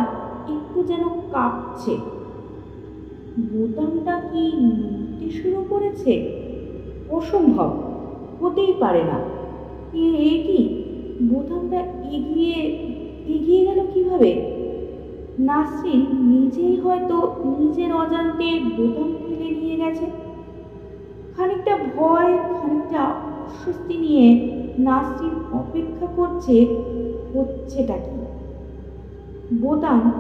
একটু 0.50 0.84
যেন 0.84 1.10
কাঁপছে। 1.32 1.98
বোতামটা 3.40 4.20
কি 4.32 4.56
নড়তে 4.56 5.30
শুরু 5.30 5.64
করেছে 5.70 6.22
অসম্ভব, 7.10 7.72
হতেই 8.40 8.74
পারে 8.74 9.04
না। 9.04 9.22
এ 9.94 10.40
কি? 10.46 10.70
বোতামটা 11.22 11.84
এগিয়ে 12.04 12.72
এগিয়ে 13.26 13.66
গেল 13.66 13.86
কীভাবে? 13.94 14.42
নাসরিন 15.38 16.02
নিজেই 16.22 16.76
হয়তো 16.76 17.28
নিজের 17.44 17.94
অজান্তে 17.94 18.60
বোতাম 18.60 19.16
ফেলে 19.30 19.50
নিয়ে 19.50 19.76
গেছে। 19.76 20.06
খানিকটা 21.38 21.76
ভয়, 21.76 22.38
খানিকটা 22.62 23.14
অস্বস্তি 23.46 23.98
নিয়ে 23.98 24.36
নাসরিন 24.78 25.34
অপেক্ষা 25.52 26.08
করছে, 26.16 26.66
হচ্ছেটা 27.34 27.98
কি? 27.98 28.18
বোতাম 29.62 30.12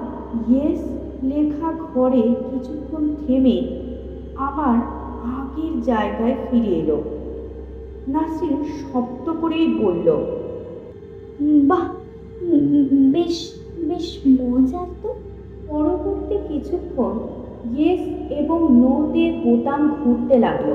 ইয়েস 0.50 1.01
লেখা 1.24 1.74
ঘরে 1.94 2.22
কিছুক্ষণ 2.22 3.16
থেমে 3.28 3.58
আবার 4.36 4.76
আগের 5.38 5.82
জায়গায় 5.82 6.36
ফিরে 6.52 6.76
এলো। 6.76 7.02
নাসরিন 8.08 8.64
শব্দ 8.64 9.34
করেই 9.42 9.68
বলল, 9.68 10.08
বাহ, 11.68 11.86
বেশ 13.12 13.54
বেশ 13.78 14.20
মজার 14.28 14.86
তো। 15.04 15.14
পরবর্তী 15.68 16.38
কিছুক্ষণ 16.48 17.14
ইয়েস 17.78 18.32
এবং 18.32 18.60
নোতে 18.82 19.32
বোতাম 19.44 19.96
ঘুরতে 20.04 20.40
লাগল। 20.40 20.72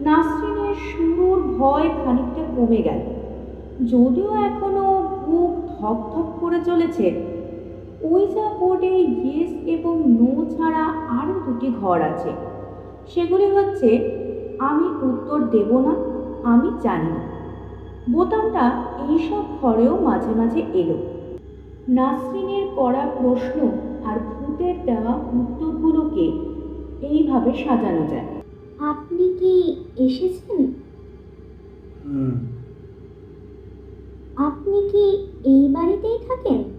নাসরিনের 0.00 0.74
শুরুর 0.74 1.42
ভয় 1.58 1.88
খানিকটা 2.04 2.42
কমে 2.56 2.76
গেল। 2.76 3.00
যদিও 3.86 4.34
এখনও 4.34 5.02
বুক 5.26 5.80
ধক 5.80 5.98
ধক 6.14 6.28
করে 6.40 6.60
চলেছে 6.64 7.37
ওই 8.02 8.26
যা 8.34 8.46
বোর্ডে 8.60 8.88
ইয়েস 8.88 9.50
এবং 9.66 9.94
নো 10.18 10.44
ছাড়া 10.44 10.84
আরও 11.08 11.34
দুটি 11.46 11.68
ঘর 11.80 12.00
আছে। 12.00 12.30
সেগুলি 13.08 13.46
হচ্ছে 13.46 13.88
আমি 14.58 14.86
উত্তর 15.02 15.40
দেব 15.40 15.78
না 15.78 15.94
আমি 16.44 16.68
জানি 16.82 17.10
না। 17.10 17.22
বোতামটা 18.08 18.64
এইসব 19.08 19.44
ঘরেও 19.60 20.00
মাঝে 20.00 20.32
মাঝে 20.34 20.60
এলো। 20.74 20.96
নাসরিনের 21.88 22.66
করা 22.76 23.06
প্রশ্ন 23.20 23.68
আর 24.04 24.16
ভূতের 24.18 24.76
দেওয়া 24.84 25.14
উত্তরগুলোকে 25.40 26.32
এইভাবে 27.02 27.52
সাজানো 27.52 28.06
যায়। 28.06 28.26
আপনি 28.80 29.24
কি 29.40 29.76
এসেছেন? 29.96 30.72
আপনি 34.36 34.78
কি 34.92 35.04
এই 35.44 35.68
বাড়িতেই 35.68 36.18
থাকেন? 36.28 36.77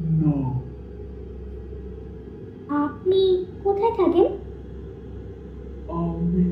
না 0.00 0.34
আপনি 2.84 3.46
কোথায় 3.64 3.94
থাকেন? 3.96 4.28
আমি 5.88 6.44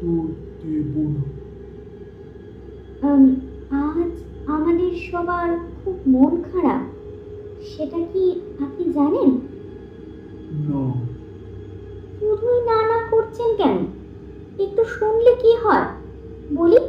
তো 0.00 0.10
দেব 0.60 0.94
না। 1.14 1.22
আজ 3.82 4.12
আমাদের 4.46 4.90
সবার 5.10 5.48
খুব 5.84 5.96
মন 6.06 6.42
খারাপ। 6.52 6.82
সেটা 7.62 8.00
কি 8.12 8.24
আপনি 8.64 8.84
জানেন? 8.92 9.30
না 10.68 10.82
শুধুই 12.16 12.60
না 12.66 12.78
না 12.82 12.98
করছেন 13.10 13.56
কেন? 13.56 13.78
একটু 14.58 14.84
শুনলে 14.84 15.32
কি 15.42 15.52
হয়? 15.64 15.86
বলি। 16.56 16.80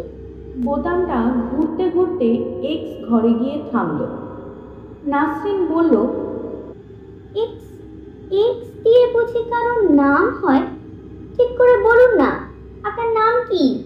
বোতামটা 0.64 1.18
ঘুরতে 1.50 1.84
ঘুরতে 1.90 2.28
এক্স 2.64 2.92
ঘরে 3.10 3.34
গিয়ে 3.34 3.58
থামলো। 3.72 4.08
নাসরিন 5.08 5.68
বলল 5.68 5.94
এক্স 7.36 7.66
এক্স 8.32 8.68
দিয়ে 8.84 9.08
বুঝি 9.14 9.44
কারোর 9.50 9.92
নাম 9.92 10.30
হয়? 10.44 10.66
ঠিক 11.38 11.50
করে 11.58 11.78
বলুন 11.84 12.18
না 12.18 12.30
আপনার 12.84 13.10
নাম 13.14 13.34
কি? 13.50 13.84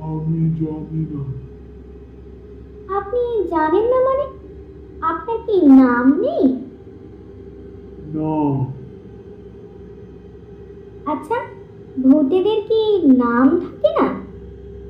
আমি 0.00 0.50
জানি 0.60 1.02
না। 1.12 1.22
আপনি 2.96 3.20
জানেন 3.50 3.82
না 3.82 3.98
মানে? 4.08 4.26
আপনার 5.02 5.38
কি 5.46 5.66
নাম 5.66 6.20
নেই? 6.20 6.44
না। 8.14 8.66
আচ্ছা 11.06 11.36
ভূতেদের 12.02 12.60
কি 12.68 12.98
নাম 13.16 13.60
থাকে 13.60 13.90
না? 14.00 14.08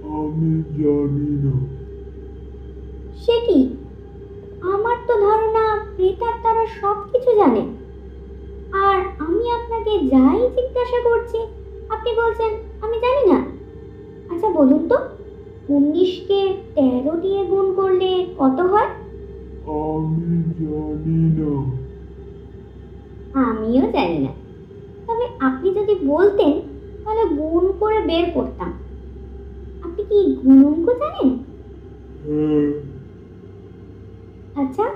আমি 0.02 0.62
জানি 0.78 1.30
না। 1.44 1.52
সে 3.16 3.40
কি? 3.46 3.68
আমার 4.62 4.96
তো 5.06 5.20
ধারণা 5.20 5.84
প্রেতাত্মারা 5.96 6.66
সব 6.66 6.96
কিছু 7.12 7.30
জানে। 7.36 7.62
আর 8.72 8.98
আমি 9.18 9.50
আপনাকে 9.50 9.98
যাই 9.98 10.38
জিজ্ঞাসা 10.56 10.96
করছি 11.04 11.38
আপনি 11.88 12.10
বলছেন 12.16 12.50
আমি 12.80 12.96
জানি 13.00 13.32
না। 13.32 13.38
আচ্ছা 14.30 14.48
বলুন 14.48 14.88
তো 14.88 14.96
উনিশকে 15.68 16.56
তেরো 16.74 17.16
দিয়ে 17.16 17.44
গুণ 17.44 17.74
করলে 17.74 18.26
কত 18.38 18.60
হয়? 18.60 18.90
আমি 19.66 20.42
জানি 20.60 21.18
না। 21.38 21.52
আমিও 23.34 23.92
জানি 23.92 24.18
না। 24.18 24.32
তবে 25.06 25.26
আপনি 25.40 25.74
যদি 25.74 25.94
বলতেন 26.06 26.52
তাহলে 27.04 27.24
গুণ 27.24 27.72
করে 27.80 28.00
বের 28.00 28.30
করতাম। 28.34 28.72
আপনি 29.82 30.04
কি 30.04 30.36
গুণ 30.44 30.64
অঙ্ক 30.64 30.90
জানেন? 30.90 31.38
হ্যাঁ। 32.24 32.91
আচ্ছা 34.56 34.86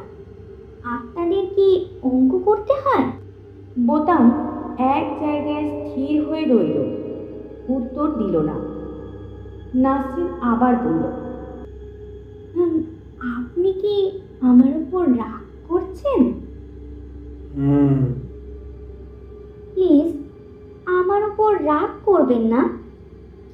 আপনাদের 0.94 1.44
কি 1.56 1.68
অঙ্ক 2.02 2.32
করতে 2.44 2.74
হয়? 2.84 3.06
বোতাম 3.86 4.24
এক 4.96 5.06
জায়গায় 5.20 5.66
স্থির 5.78 6.16
হয়ে 6.28 6.44
রইল। 6.44 6.76
উত্তর 7.68 8.06
দিল 8.20 8.34
না। 8.48 8.56
নাসরিন 9.74 10.28
আবার 10.40 10.74
বলল 10.84 11.04
আপনি 13.36 13.70
কি 13.72 13.96
আমার 14.40 14.72
উপর 14.82 15.04
রাগ 15.22 15.42
করছেন? 15.68 16.20
প্লিজ 19.72 20.08
আমার 20.98 21.20
উপর 21.30 21.50
রাগ 21.64 21.90
করবেন 22.04 22.44
না। 22.54 22.62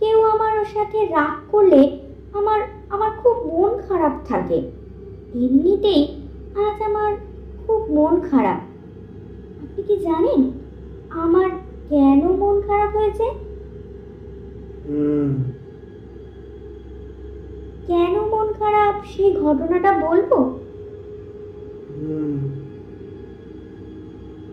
কেউ 0.00 0.18
আমার 0.24 0.52
ওর 0.58 0.68
সাথে 0.74 0.98
রাগ 1.06 1.34
করলে 1.50 1.82
আমার 2.32 2.60
আমার 2.90 3.10
খুব 3.20 3.36
মন 3.52 3.72
খারাপ 3.88 4.14
থাকে। 4.28 4.58
এমনিতেই 5.34 6.02
আজ 6.56 6.82
আমার 6.82 7.12
খুব 7.66 7.80
মন 7.90 8.20
খারাপ। 8.30 8.60
আপনি 9.62 9.82
কি 9.82 9.96
জানেন 9.96 10.40
আমার 11.10 11.50
কেন 11.88 12.20
মন 12.42 12.60
খারাপ 12.68 12.96
হয়েছে? 12.96 13.26
হ্যাঁ 14.86 15.28
কেন 17.86 18.14
মন 18.32 18.52
খারাপ 18.52 18.94
সেই 19.04 19.32
ঘটনাটা 19.36 19.92
বলব? 19.92 20.32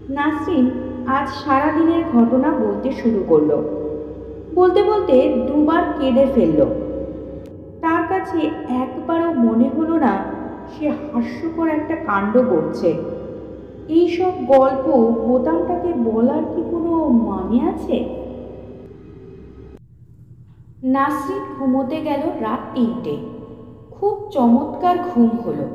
নাসরিন 0.09 0.65
আজ 1.07 1.27
সারা 1.29 1.71
দিনের 1.71 2.03
ঘটনা 2.13 2.49
বলতে 2.51 2.91
শুরু 2.91 3.23
করল। 3.27 3.51
বলতে 4.55 4.83
বলতে 4.83 5.45
দুবার 5.47 5.83
কেঁদে 5.99 6.25
ফেলল। 6.35 6.59
তার 7.81 8.03
কাছে 8.09 8.39
একবারও 8.69 9.33
মনে 9.33 9.69
হলো 9.77 9.97
না 9.97 10.13
সে 10.73 10.89
হাস্যকর 10.89 11.67
একটা 11.67 11.95
কাণ্ড 11.95 12.37
করছে। 12.37 12.93
এইসব 13.89 14.31
গল্প 14.45 14.85
বোতামটাকে 15.27 15.93
বলার 15.93 16.43
কি 16.55 16.61
কোনো 16.71 17.09
মানে 17.09 17.59
আছে? 17.69 17.97
নাসরিন 20.83 21.43
ঘুমোতে 21.59 22.01
গেল 22.01 22.21
রাত 22.39 22.59
তিনটে। 22.73 23.17
খুব 23.91 24.29
চমৎকার 24.31 24.97
ঘুম 24.97 25.29
হলো। 25.45 25.67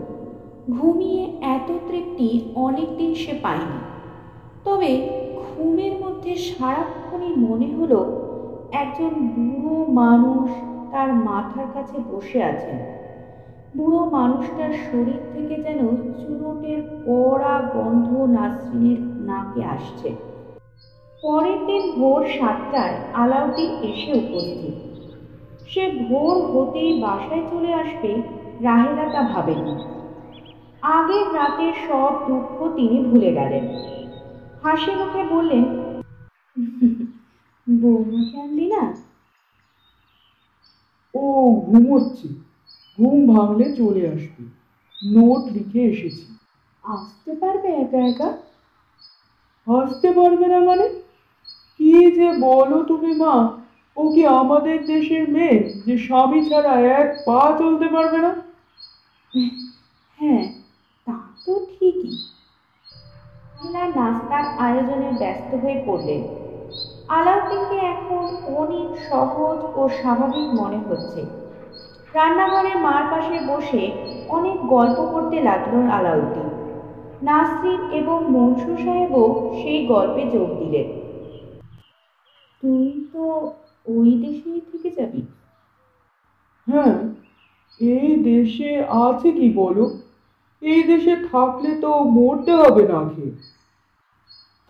ঘুমিয়ে 0.71 1.23
এত 1.41 1.69
তৃপ্তি 1.89 2.53
অনেকদিন 2.55 3.15
সে 3.15 3.33
পায়নি। 3.43 3.81
তবে 4.65 4.91
ঘুমের 5.43 5.93
মধ্যে 5.93 6.37
সারাক্ষণই 6.37 7.35
মনে 7.37 7.69
হলো 7.81 8.01
একজন 8.73 9.13
বুড়ো 9.35 9.85
মানুষ 9.93 10.51
তার 10.93 11.15
মাথার 11.15 11.67
কাছে 11.75 11.97
বসে 12.13 12.43
আছেন। 12.43 13.04
বুড়ো 13.77 14.11
মানুষটার 14.11 14.73
শরীর 14.73 15.21
থেকে 15.33 15.63
যেন 15.63 15.81
চুরুটের 15.97 16.83
কড়া 17.07 17.71
গন্ধ 17.75 18.17
নাসরিনের 18.17 19.01
নাকে 19.01 19.65
আসছে। 19.65 20.17
পরের 21.23 21.67
দিন 21.67 21.93
ভোর 21.93 22.27
সাতটায় 22.39 22.97
আলাউদ্দিন 23.15 23.71
এসে 23.83 24.13
উপস্থিত। 24.13 24.77
সে 25.69 26.07
ভোর 26.09 26.35
হতেই 26.53 27.01
বাসায় 27.01 27.43
চলে 27.51 27.75
আসবে 27.75 28.23
রাহেলা 28.61 29.13
তা 29.13 29.23
ভাবেনি 29.23 29.85
আগের 30.83 31.35
রাতের 31.35 31.73
সব 31.89 32.13
দুঃখ 32.27 32.77
তিনি 32.77 33.05
ভুলে 33.05 33.33
গেলেন। 33.33 33.65
হাসি 34.63 34.91
মুখে 34.91 35.23
বললেন 35.35 35.65
বৌমাকে 37.83 38.41
আনলি 38.41 38.67
না? 38.67 38.95
ও, 41.15 41.23
ঘুমোচ্ছে। 41.67 42.44
ঘুম 42.99 43.27
ভাঙলে 43.27 43.73
চলে 43.73 44.09
আসবে। 44.09 44.43
নোট 45.11 45.49
লিখে 45.49 45.83
এসেছি। 45.85 46.27
আসতে 46.85 47.33
পারবে 47.35 47.69
একা 47.69 47.99
একা? 48.07 48.29
আসতে 49.67 50.13
পারবে 50.13 50.49
না 50.49 50.61
মানে? 50.61 50.87
কি 51.81 52.11
যে 52.11 52.33
বলো 52.41 52.83
তুমি 52.83 53.13
মা? 53.15 53.35
ও 53.97 54.11
কি 54.11 54.27
আমাদের 54.27 54.87
দেশের 54.87 55.29
মেয়ে 55.29 55.73
যে 55.87 55.99
স্বামী 55.99 56.49
ছাড়া 56.49 56.75
এক 57.01 57.25
পা 57.25 57.57
চলতে 57.59 57.89
পারবে 57.89 58.19
না? 58.21 58.31
হ্যাঁ 60.19 60.45
তা 61.07 61.17
তো 61.47 61.67
ঠিকই। 61.69 62.13
আল্লাহ 63.61 63.87
নাস্তার 63.95 64.45
আয়োজনে 64.59 65.13
ব্যস্ত 65.19 65.55
হয়ে 65.55 65.83
পড়লেন 65.87 66.23
আলাউদ্দিনকে 67.09 67.75
এখন 67.75 68.25
অনেক 68.55 68.89
সহজ 69.09 69.59
ও 69.75 69.89
স্বাভাবিক 69.89 70.47
মনে 70.55 70.79
হচ্ছে। 70.79 71.44
রান্নাঘরে 72.15 72.75
মার 72.75 73.05
পাশে 73.11 73.41
বসে 73.47 73.91
অনেক 74.29 74.59
গল্প 74.67 74.99
করতে 75.13 75.43
লাগল 75.43 75.91
আলাউদ্দিন। 75.91 76.49
নাসরিন 77.23 77.91
এবং 77.91 78.25
মনসুর 78.31 78.77
সাহেবও 78.85 79.25
সেই 79.63 79.87
গল্পে 79.87 80.23
যোগ 80.31 80.49
দিলেন। 80.59 80.89
তুই 82.63 83.07
তো 83.13 83.53
ওই 83.87 84.11
দেশেই 84.19 84.61
থেকে 84.61 84.91
যাবি? 84.91 85.23
হ্যাঁ 86.67 86.95
এই 87.81 88.17
দেশে 88.23 88.85
আছে 88.89 89.33
কি 89.33 89.53
বলো? 89.53 89.99
এই 90.63 90.83
দেশে 90.83 91.17
থাকলে 91.33 91.81
তো 91.81 91.91
মরতে 92.05 92.53
হবে 92.53 92.89
না 92.89 93.01
খেয়ে 93.17 93.33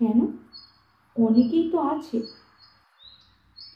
কেন? 0.00 0.18
অনেকেই 1.16 1.70
তো 1.72 1.78
আছে। 1.80 2.18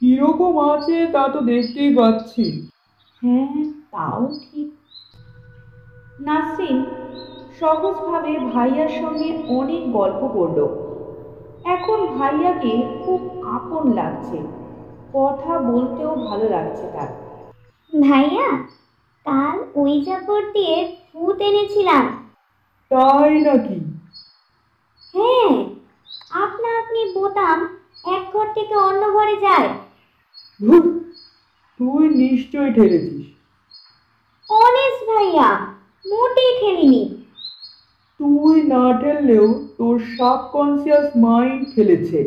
কীরকম 0.01 0.55
আছে 0.59 1.07
তা 1.07 1.29
তো 1.29 1.41
দেখতেই 1.41 1.95
পাচ্ছি। 1.95 2.69
হ্যাঁ 3.23 3.65
তাও 3.91 4.29
ঠিক। 4.43 4.69
নাসরিন 6.21 6.79
সহজভাবে 7.61 8.39
ভাইয়ার 8.53 8.89
সঙ্গে 8.89 9.29
অনেক 9.49 9.93
গল্প 9.93 10.29
করল। 10.29 10.59
এখন 11.65 12.07
ভাইয়াকে 12.07 12.73
খুব 13.05 13.21
আপন 13.47 13.93
লাগছে। 13.93 14.39
কথা 15.13 15.59
বলতেও 15.59 16.15
ভালো 16.17 16.49
লাগছে 16.49 16.87
তার। 16.93 17.11
ভাইয়া 17.93 18.49
কাল 19.27 19.57
ওই 19.75 20.03
জাপড় 20.03 20.47
দিয়ে 20.53 20.77
ভূত 21.15 21.39
এনেছিলাম। 21.41 22.05
তাই 22.91 23.41
নাকি? 23.41 23.77
হ্যাঁ 25.15 25.53
আপনা 26.31 26.69
আপনি 26.79 27.01
বোতাম 27.15 27.59
এক 28.07 28.23
ঘর 28.33 28.47
থেকে 28.55 28.75
অন্য 28.77 29.03
ঘরে 29.13 29.37
যায়। 29.37 29.69
তুই 31.81 32.09
নিশ্চয়ই 32.15 32.73
ঠেলেছিস। 32.73 33.27
অনেস্ট 34.49 35.01
ভাইয়া 35.11 35.49
মোটেই 36.05 36.53
ঠেলিনি। 36.61 37.03
তুই 38.21 38.63
না 38.63 38.85
ঠেললেও 39.01 39.47
তোর 39.79 39.99
সাবকনসিয়াস 40.19 41.07
মাইন্ড 41.17 41.75
খেলেছে 41.75 42.19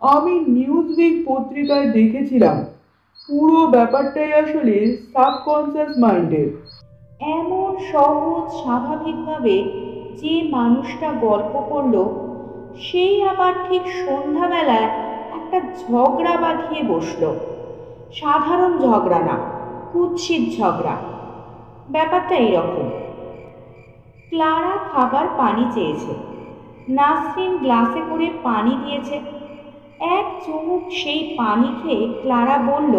আমি 0.00 0.34
নিউজ 0.48 0.88
উইক 0.98 1.16
পত্রিকায় 1.26 1.86
দেখেছিলাম 1.90 2.56
পুরো 3.28 3.66
ব্যাপারটাই 3.66 4.32
আসলে 4.32 4.76
সাবকনসিয়াস 5.12 5.92
মাইন্ডের 5.98 6.48
এমন 7.20 7.70
সহজ 7.92 8.44
স্বাভাবিকভাবে 8.62 9.56
যে 10.16 10.34
মানুষটা 10.50 11.08
গল্প 11.12 11.54
করল 11.68 11.94
সেই 12.80 13.14
আবার 13.22 13.52
ঠিক 13.68 13.84
সন্ধ্যাবেলায় 14.04 14.88
একটা 15.38 15.58
ঝগড়া 15.82 16.34
বাঁধিয়ে 16.36 16.82
বসল। 16.82 17.22
সাধারণ 18.12 18.78
ঝগড়া 18.78 19.18
না, 19.18 19.36
কুৎসিত 19.92 20.60
ঝগড়া। 20.60 20.96
ব্যাপারটা 21.90 22.34
এইরকম। 22.34 22.88
ক্লারা 24.28 24.76
খাবার 24.92 25.26
পানি 25.36 25.64
চেয়েছে। 25.74 26.14
নাসরিন 26.88 27.56
গ্লাসে 27.56 28.00
করে 28.10 28.30
পানি 28.42 28.76
দিয়েছে। 28.84 29.20
এক 30.00 30.46
চুমুক 30.46 30.82
সেই 30.90 31.34
পানি 31.38 31.68
খেয়ে 31.82 32.20
ক্লারা 32.20 32.58
বলল, 32.58 32.94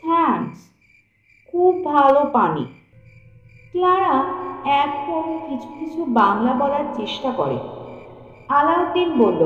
থ্যাঙ্কস, 0.00 0.58
খুব 1.46 1.84
ভালো 1.84 2.20
পানি। 2.32 2.64
ক্লারা 3.72 4.24
এখন 4.64 5.38
কিছু 5.48 5.68
কিছু 5.80 6.04
বাংলা 6.04 6.52
বলার 6.52 6.84
চেষ্টা 6.96 7.30
করে। 7.30 7.58
আলাউদ্দিন 8.48 9.18
বলল 9.18 9.42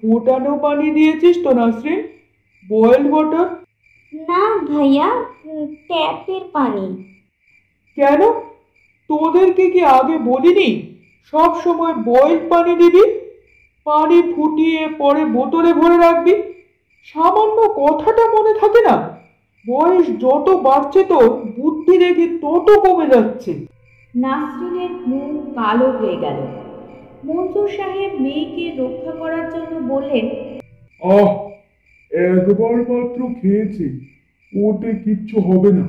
ফোটানো 0.00 0.58
পানি 0.58 0.90
দিয়েছিস 0.90 1.44
তো, 1.44 1.50
নাসরিন? 1.52 2.17
বয়েলড 2.64 3.12
ওয়াটার 3.12 3.46
না 4.12 4.58
ভাইয়া 4.58 5.24
ট্যাপের 5.88 6.40
পানি। 6.52 7.04
কেন? 7.96 8.32
তোদেরকে 9.10 9.70
কি 9.70 9.80
আগে 9.84 10.18
বলিনি? 10.18 10.82
সব 11.32 11.60
সময় 11.60 11.94
বয়েলড 11.94 12.48
পানি 12.48 12.76
দিবি 12.76 13.04
পানি 13.84 14.22
ফুটিয়ে 14.22 14.88
পরে 14.98 15.24
বোতলে 15.24 15.74
ভরে 15.74 15.98
রাখবি। 15.98 16.42
সামান্য 17.04 17.74
কথাটা 17.76 18.24
মনে 18.36 18.54
থাকে 18.60 18.80
না 18.82 19.18
বয়স 19.70 20.06
যত 20.06 20.50
বাড়ছে 20.50 21.04
তো 21.04 21.18
বুদ্ধি 21.28 21.98
দেখি 21.98 22.38
তত 22.38 22.78
কমে 22.78 23.06
যাচ্ছে। 23.06 23.66
নাসরিনের 24.14 24.90
মুখ 24.90 25.54
কালো 25.54 25.90
হয়ে 25.90 26.16
গেল। 26.16 26.38
মঞ্জুর 27.24 27.68
সাহেব 27.68 28.12
মেয়েকে 28.20 28.72
রক্ষা 28.82 29.12
করার 29.12 29.52
জন্য 29.54 29.94
বললেন 29.94 30.26
আহ 31.02 31.47
একবার 32.12 32.76
মাত্র 32.88 33.28
খেয়েছে 33.40 34.00
ওতে 34.64 34.94
কিচ্ছু 34.94 35.40
হবে 35.40 35.72
না। 35.72 35.88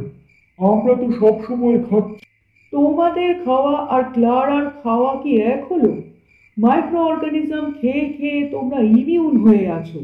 আমরা 0.60 0.96
তো 0.96 1.12
সব 1.12 1.44
সময় 1.44 1.84
খাচ্ছি। 1.90 2.26
তোমাদের 2.72 3.44
খাওয়া 3.46 3.76
আর 3.76 4.04
ক্লারার 4.04 4.70
খাওয়া 4.84 5.22
কি 5.24 5.42
এক 5.42 5.72
হলো? 5.72 6.02
মাইক্রো 6.58 7.00
অর্গানিজম 7.00 7.74
খেয়ে 7.82 8.14
খেয়ে 8.14 8.48
তোমরা 8.50 8.82
ইমিউন 8.82 9.38
হয়ে 9.38 9.68
আছো। 9.68 10.00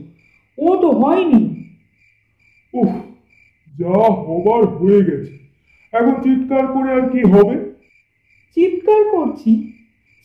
ও 0.57 0.75
তো 0.75 0.91
হয়নি। 0.91 1.65
উফ 2.73 2.89
যা 3.79 3.97
হবার 3.97 4.65
হয়ে 4.65 5.01
গেছে। 5.03 5.33
এখন 5.93 6.21
চিৎকার 6.21 6.67
করে 6.67 6.93
আর 6.93 7.09
কি 7.09 7.21
হবে? 7.23 7.55
চিৎকার 8.55 9.03
করছি? 9.11 9.71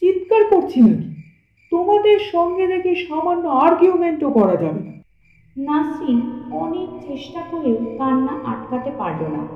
চিৎকার 0.01 0.45
করছি 0.45 0.81
নাকি? 0.81 1.23
তোমাদের 1.71 2.19
সঙ্গে 2.33 2.67
দেখে 2.67 2.95
সামান্য 3.09 3.49
আর্গুমেন্টও 3.49 4.31
করা 4.31 4.57
যাবে 4.57 4.81
না। 4.81 5.00
নাসরিন 5.57 6.21
অনেক 6.51 7.09
চেষ্টা 7.09 7.41
করেও 7.51 7.77
কান্না 7.99 8.33
আটকাতে 8.45 8.91
পারল 8.99 9.27
না। 9.27 9.49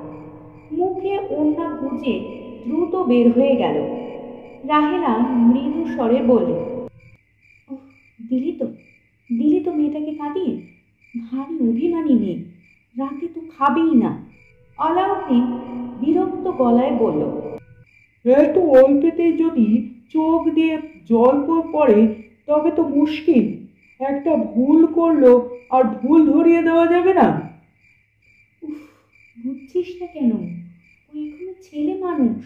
মুখে 0.71 1.19
ওড়না 1.29 1.75
গুজে 1.75 2.19
দ্রুত 2.67 2.95
বের 2.95 3.31
হয়ে 3.31 3.55
গেল। 3.55 3.75
রাহেলা 4.67 5.17
মৃদু 5.17 5.85
স্বরে 5.85 6.21
"ওহ, 7.69 7.77
দিলি 8.29 8.51
তো 8.51 8.65
দিলি 9.37 9.59
তো 9.59 9.71
মেয়েটাকে 9.71 10.13
কাঁদিয়ে। 10.13 10.61
ভারী 11.31 11.69
অভিমানী 11.69 12.13
মেয়ে 12.13 12.35
রাতে 12.97 13.27
তো 13.27 13.41
খাবেই 13.57 13.95
না। 13.95 14.17
আলাউদ্দিন 14.77 15.41
বিরক্ত 15.99 16.51
গলায় 16.51 16.91
বলল 16.91 17.41
এত 18.31 18.57
অল্পেতেই 18.57 19.33
যদি 19.33 19.89
চোখ 20.13 20.49
দিয়ে 20.49 20.77
জল 21.09 21.61
পড়ে 21.71 22.07
তবে 22.47 22.71
তো 22.71 22.83
মুশকিল। 22.83 23.65
একটা 23.99 24.35
ভুল 24.35 24.85
করল 24.85 25.54
আর 25.71 25.83
ভুল 25.83 26.25
ধরিয়ে 26.25 26.61
দেওয়া 26.61 26.87
যাবে 26.87 27.13
না? 27.13 27.51
উফ 28.61 28.77
বুঝছিস 29.37 30.01
না 30.01 30.07
কেন? 30.07 30.31
ও 30.31 31.17
এখনও 31.17 31.53
ছেলে 31.61 31.93
মানুষ। 32.03 32.45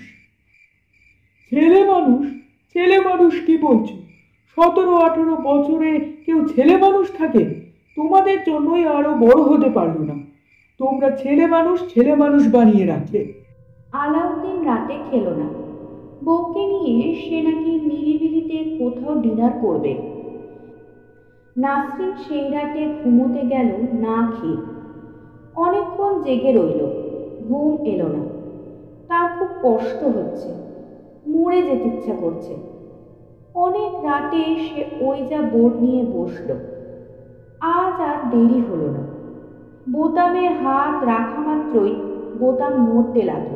ছেলে 1.51 1.85
মানুষ? 1.85 2.27
ছেলে 2.73 2.99
মানুষ 2.99 3.41
কি 3.45 3.57
বলছো? 3.57 3.95
সতেরো 4.57 4.95
আঠেরো 4.95 5.35
বছরে 5.35 5.99
কেউ 6.25 6.47
ছেলে 6.47 6.77
মানুষ 6.77 7.11
থাকে? 7.17 7.69
তোমাদের 7.95 8.43
জন্যই 8.45 8.85
আরও 8.85 9.15
বড় 9.15 9.41
হতে 9.41 9.69
পারল 9.69 10.01
না। 10.01 10.13
তোমরা 10.77 11.17
ছেলে 11.17 11.47
মানুষ 11.47 11.93
ছেলে 11.93 12.15
মানুষ 12.15 12.47
বানিয়ে 12.47 12.85
রাখলে। 12.85 13.33
আলাউদ্দিন 13.93 14.63
রাতে 14.63 14.93
খেলো 15.11 15.35
না। 15.35 15.47
বউকে 16.23 16.65
নিয়ে 16.65 17.15
সে 17.15 17.41
নাকি 17.41 17.71
নিরিবিলিতে 17.71 18.77
কোথাও 18.77 19.21
ডিনার 19.21 19.51
করবে। 19.61 20.08
নাসরিন 21.61 22.15
সেই 22.15 22.49
রাতে 22.49 22.81
ঘুমোতে 22.97 23.41
গেল 23.43 23.69
না 23.99 24.31
খেয়ে। 24.31 24.59
অনেকক্ষণ 25.55 26.21
জেগে 26.21 26.51
রইল, 26.51 26.81
ঘুম 27.39 27.71
এলো 27.85 28.07
না। 28.07 28.21
তার 29.09 29.27
খুব 29.37 29.49
কষ্ট 29.61 30.03
হচ্ছে, 30.03 30.49
মরে 31.25 31.61
যেতে 31.63 31.87
ইচ্ছা 31.87 32.13
করছে। 32.15 32.53
অনেক 33.55 33.91
রাতে 34.03 34.57
সে 34.57 34.79
ওই 34.99 35.25
যা 35.25 35.41
বোর্ড 35.41 35.75
নিয়ে 35.81 36.03
বসল, 36.03 36.49
আজ 37.61 38.01
আর 38.01 38.17
দেরি 38.29 38.59
হলো 38.59 38.87
না। 38.89 39.03
বোতামে 39.87 40.45
হাত 40.49 41.03
রাখা 41.03 41.39
মাত্রই 41.39 41.93
বোতাম 42.33 42.73
নড়তে 42.85 43.21
লাগল। 43.23 43.55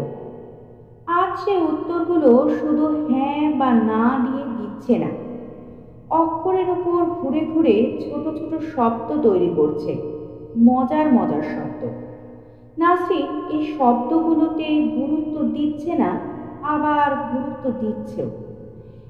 আজ 1.07 1.31
সে 1.37 1.53
উত্তরগুলো 1.61 2.49
শুধু 2.49 2.85
হ্যাঁ 3.07 3.55
বা 3.57 3.69
না 3.83 4.03
দিয়ে 4.23 4.43
দিচ্ছে 4.57 4.97
না। 4.97 5.09
অক্ষরের 6.13 6.69
উপর 6.69 6.99
ঘুরে 7.19 7.41
ঘুরে 7.45 7.75
ছোট 7.99 8.23
ছোট 8.37 8.51
শব্দ 8.73 9.09
তৈরি 9.17 9.49
করছে। 9.55 9.91
মজার 10.55 11.05
মজার 11.13 11.43
শব্দ। 11.53 11.81
নাসরিন, 12.77 13.27
এই 13.47 13.61
শব্দগুলোতে 13.77 14.67
গুরুত্ব 14.95 15.35
দিচ্ছে 15.55 15.91
না, 15.95 16.09
আবার 16.63 17.09
গুরুত্ব 17.31 17.63
দিচ্ছেও। 17.79 18.29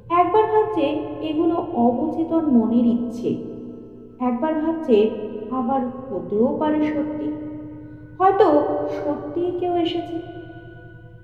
একবার 0.09 0.43
ভাবছে 0.47 0.85
এগুলো 1.19 1.55
অবচেতন 1.85 2.43
মনের 2.53 2.85
ইচ্ছে। 2.87 3.29
একবার 4.19 4.53
ভাবছে 4.53 4.97
আবার 5.49 5.81
হতেও 6.05 6.47
পারে 6.59 6.79
সত্যি। 6.83 7.27
হয়তো 8.19 8.47
সত্যিই 8.97 9.51
কেউ 9.59 9.73
এসেছে। 9.75 10.15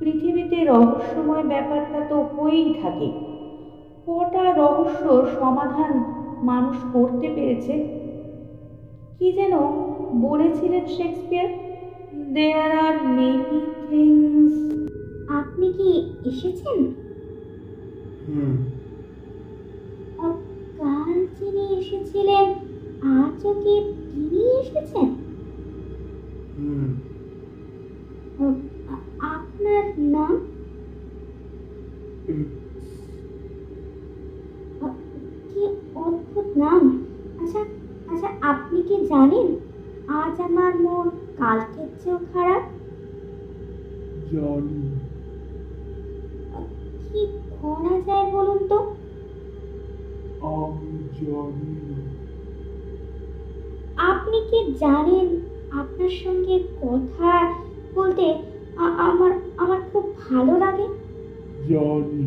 পৃথিবীতে 0.01 0.57
রহস্যময় 0.63 1.43
ব্যাপারটা 1.43 1.99
তো 2.01 2.17
হয়েই 2.33 2.69
থাকে। 2.81 3.07
কটা 4.09 4.45
রহস্য 4.61 5.03
সমাধান 5.39 5.91
মানুষ 6.49 6.77
করতে 6.93 7.27
পেরেছে? 7.35 7.73
কি 9.17 9.27
যেন 9.37 9.53
বলেছিলেন 10.27 10.83
Shakespeare? 10.97 11.49
There 12.35 12.71
are 12.85 12.95
many 13.17 13.59
things 13.87 14.55
আপনি 15.39 15.67
কি 15.77 15.91
এসেছেন? 16.31 16.77
হ্যাঁ 18.25 18.53
কাল 20.79 21.15
যিনি 21.37 21.63
এসেছিলেন 21.79 22.45
আজও 23.17 23.51
কি 23.63 23.75
তিনি 24.09 24.41
এসেছেন? 24.61 25.07
আপনার 29.35 29.85
নাম? 30.15 30.35
অদ্ভুত 35.99 36.47
নাম। 36.57 36.81
আচ্ছা 37.39 37.61
আচ্ছা 38.07 38.29
আপনি 38.41 38.77
কি 38.81 38.95
জানেন 39.05 39.47
আজ 40.13 40.35
আমার 40.41 40.73
মন 40.77 41.05
কালকের 41.37 41.89
চেয়েও 41.99 42.19
খারাপ? 42.33 42.63
জানি। 44.31 44.79
কি 47.09 47.21
করা 47.55 47.95
যায় 48.07 48.25
বলুন 48.33 48.59
তো? 48.67 48.77
আমি 50.53 50.89
জানি 51.19 51.71
আপনি 54.09 54.37
কি 54.51 54.59
জানেন 54.79 55.27
আপনার 55.71 56.09
সঙ্গে 56.23 56.55
কথা 56.81 57.31
বলতে 57.95 58.25
আমার 58.99 59.31
আমার 59.57 59.79
খুব 59.91 60.03
ভালো 60.29 60.53
লাগে? 60.57 60.87
জানি। 61.69 62.23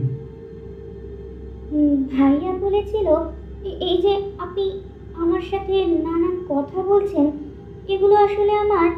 ভাইয়া 2.12 2.52
বলেছিল 2.60 3.08
এই 3.64 3.96
যে 4.02 4.12
আপনি 4.38 4.64
আমার 5.14 5.40
সাথে 5.42 5.74
নানান 6.04 6.36
কথা 6.48 6.82
বলছেন 6.82 7.26
এগুলো 7.88 8.14
আসলে 8.16 8.52
আমার 8.54 8.88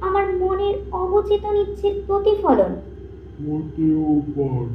আমার 0.00 0.24
মনের 0.38 0.74
অবচেতন 0.92 1.56
ইচ্ছের 1.56 1.94
প্রতিফলন। 2.06 2.72
হতেও 3.38 4.04
পারে 4.28 4.66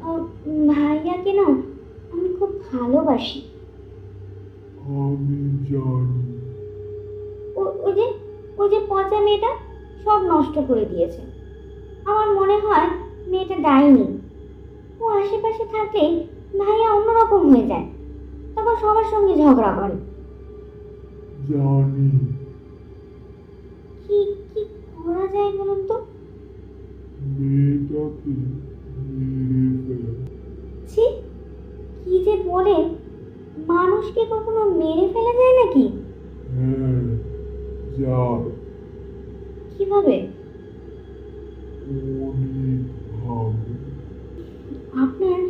আহ, 0.00 0.20
ভাইয়াকে 0.66 1.32
না 1.32 1.46
আমি 2.12 2.28
খুব 2.38 2.50
ভালোবাসি। 2.72 3.40
আমি 4.98 5.38
জানি। 5.64 6.22
ওই 7.56 7.92
যে 7.92 8.06
ওই 8.58 8.68
যে 8.68 8.78
পচা 8.88 9.18
মেয়েটা 9.20 9.50
সব 10.06 10.20
নষ্ট 10.22 10.58
করে 10.68 10.84
দিয়েছে। 10.84 11.22
আমার 12.06 12.28
মনে 12.34 12.56
হয় 12.58 12.88
মেয়েটা 13.26 13.56
ডাইনি 13.60 14.06
ও 15.00 15.08
আশেপাশে 15.20 15.64
থাকলে 15.64 16.04
ভাইয়া 16.58 16.88
অন্যরকম 16.96 17.42
হয়ে 17.50 17.66
যায়। 17.66 17.86
তখন 18.54 18.74
সবার 18.82 19.06
সঙ্গে 19.12 19.34
ঝগড়া 19.42 19.72
করে। 19.78 19.96
জানি। 21.48 22.08
কি 24.04 24.18
কি 24.50 24.62
করা 24.96 25.24
যায় 25.34 25.50
বলুন 25.58 25.80
তো? 25.88 25.96
মেয়েটাকে 27.38 28.32
মেরে 29.16 29.62
ফেল। 29.84 30.04
ছি 30.90 31.04
কি 32.04 32.14
যে 32.24 32.34
বলে 32.50 32.76
মানুষকে 33.68 34.22
কখনো 34.30 34.62
মেরে 34.80 35.04
ফেলা 35.14 35.32
যায় 35.40 35.54
নাকি? 35.60 35.84
হ্যাঁ 36.54 37.02
যায় 37.98 38.42
কীভাবে? 39.74 40.16
আপনার 45.04 45.40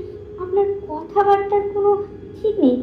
আপনার 0.40 0.66
কথাবার্তার 0.88 1.62
কোনো 1.74 1.96
ঠিক 2.42 2.58
নেই। 2.58 2.76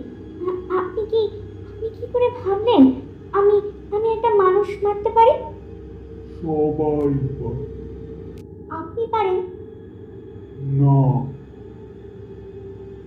আপনি 0.70 1.02
কি 1.12 1.22
আপনি 1.70 1.90
কি 1.90 2.06
করে 2.14 2.30
ভাবলেন? 2.44 2.84
আমি 3.32 3.56
আমি 3.92 4.08
একটা 4.14 4.30
মানুষ 4.36 4.68
মারতে 4.84 5.10
পারি? 5.10 5.32
সবাই 6.42 7.14
পারে। 7.40 7.64
আপনি 8.70 9.08
পারেন। 9.12 9.38
না। 10.74 11.00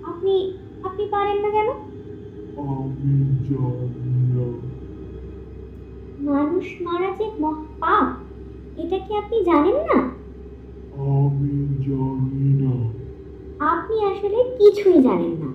আপনি 0.05 0.53
আপনি 0.83 1.05
পারেন 1.11 1.37
না 1.37 1.51
কেন? 1.51 1.69
আমি 2.59 3.13
জানি 3.49 4.23
না। 4.35 4.47
মানুষ 6.21 6.67
মারা 6.81 7.11
যে 7.19 7.27
মহা 7.41 7.65
পাপ 7.81 8.07
এটা 8.77 8.99
কি 8.99 9.17
আপনি 9.17 9.45
জানেন 9.45 9.75
না? 9.75 10.14
আপনি 13.95 14.07
আসলে 14.13 14.39
কিছুই 14.59 14.99
জানেন 15.03 15.33
না। 15.33 15.51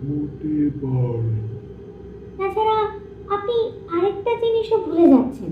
হতে 0.00 0.52
পারে। 0.80 1.32
তাছাড়া 2.38 2.76
আপনি 3.28 3.56
আরেকটা 3.90 4.32
জিনিসও 4.42 4.78
ভুলে 4.78 5.06
যাচ্ছেন। 5.08 5.50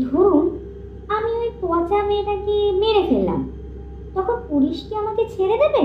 ধরুন 0.00 0.44
আমি 1.08 1.30
ওই 1.32 1.50
পচা 1.62 1.98
মেয়েটাকে 2.02 2.56
মেরে 2.72 3.02
ফেললাম। 3.08 3.40
তখন 4.14 4.36
পুলিশ 4.48 4.78
কি 4.88 4.92
আমাকে 4.94 5.22
ছেড়ে 5.36 5.56
দেবে? 5.58 5.82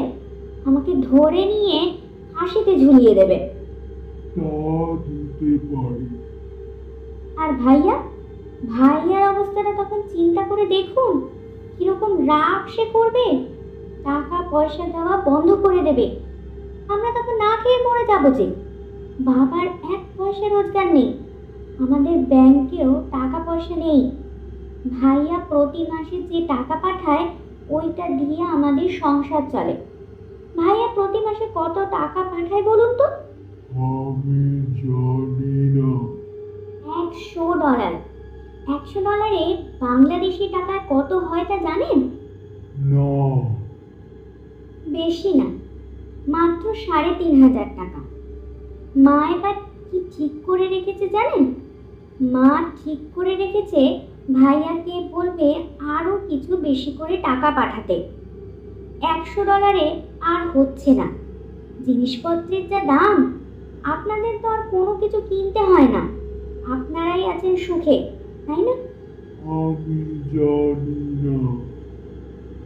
আমাকে 0.66 0.92
ধরে 1.10 1.46
নিয়ে 1.46 1.80
ফাঁসিতে 2.34 2.74
ঝুলিয়ে 2.80 3.14
দেবে। 3.16 3.38
আর 7.38 7.50
ভাইয়া 7.54 7.96
ভাইয়ার 8.70 9.24
অবস্থাটা 9.34 9.72
তখন 9.84 10.00
চিন্তা 10.14 10.42
করে 10.44 10.66
দেখুন 10.66 11.14
কীরকম 11.78 12.12
রাগ 12.28 12.62
সে 12.68 12.84
করবে। 12.94 13.26
টাকা 14.04 14.44
পয়সা 14.52 14.88
দেওয়া 14.88 15.18
বন্ধ 15.18 15.52
করে 15.52 15.82
দেবে। 15.82 16.20
আমরা 16.88 17.12
তখন 17.12 17.38
না 17.38 17.58
খেয়ে 17.64 17.88
মরে 17.88 18.06
যাব 18.06 18.34
যে। 18.38 18.56
বাবার 19.20 19.68
এক 19.68 20.00
পয়সা 20.18 20.48
রোজগার 20.48 20.94
নেই। 20.94 21.14
আমাদের 21.80 22.18
ব্যাংকেও 22.18 22.94
টাকা 23.12 23.44
পয়সা 23.46 23.76
নেই। 23.76 24.12
ভাইয়া 25.02 25.40
প্রতি 25.50 25.84
মাসে 25.84 26.22
যে 26.22 26.48
টাকা 26.48 26.76
পাঠায় 26.76 27.28
ওইটা 27.70 28.10
দিয়ে 28.10 28.44
আমাদের 28.44 28.90
সংসার 28.90 29.42
চলে। 29.52 29.78
ভাইয়া 30.58 30.88
প্রতি 30.96 31.20
মাসে 31.20 31.48
কত 31.56 31.78
টাকা 31.78 32.24
পাঠায় 32.24 32.64
বলুন 32.64 32.94
তো? 32.94 33.04
আমি 33.84 34.62
জানি 34.62 35.80
না। 35.80 36.20
একশো 37.04 37.54
ডলার। 37.54 37.94
একশো 38.76 39.00
ডলারে 39.02 39.64
বাংলাদেশি 39.80 40.48
টাকা 40.48 40.80
কত 40.90 41.14
হয় 41.14 41.46
তা 41.48 41.58
জানেন? 41.58 42.10
না। 42.78 43.59
বেশি 44.92 45.34
না 45.34 45.48
মাত্র 46.28 46.74
সাড়ে 46.76 47.12
তিন 47.20 47.44
হাজার 47.44 47.66
টাকা। 47.78 48.00
মা 48.96 49.18
এবার 49.36 49.56
কি 49.92 50.00
ঠিক 50.18 50.32
করে 50.46 50.68
রেখেছে 50.68 51.08
জানেন? 51.08 51.44
মা 52.32 52.50
ঠিক 52.84 53.00
করে 53.16 53.36
রেখেছে 53.36 53.82
ভাইয়াকে 54.34 54.96
বলবে 55.12 55.56
আরও 55.80 56.14
কিছু 56.30 56.58
বেশি 56.58 56.92
করে 56.92 57.18
টাকা 57.18 57.52
পাঠাতে। 57.52 58.04
একশো 59.02 59.44
ডলারে 59.44 60.02
আর 60.22 60.42
হচ্ছে 60.54 60.92
না। 60.94 61.08
জিনিসপত্রের 61.86 62.70
যা 62.70 62.80
দাম 62.80 63.18
আপনাদের 63.84 64.34
তো 64.42 64.48
আর 64.48 64.62
কোনো 64.72 64.94
কিছু 64.96 65.20
কিনতে 65.30 65.60
হয় 65.60 65.88
না। 65.88 66.04
আপনারাই 66.72 67.24
আছেন 67.26 67.56
সুখে 67.56 67.98
তাই 68.48 68.62
না? 68.62 68.74
না। 71.44 71.54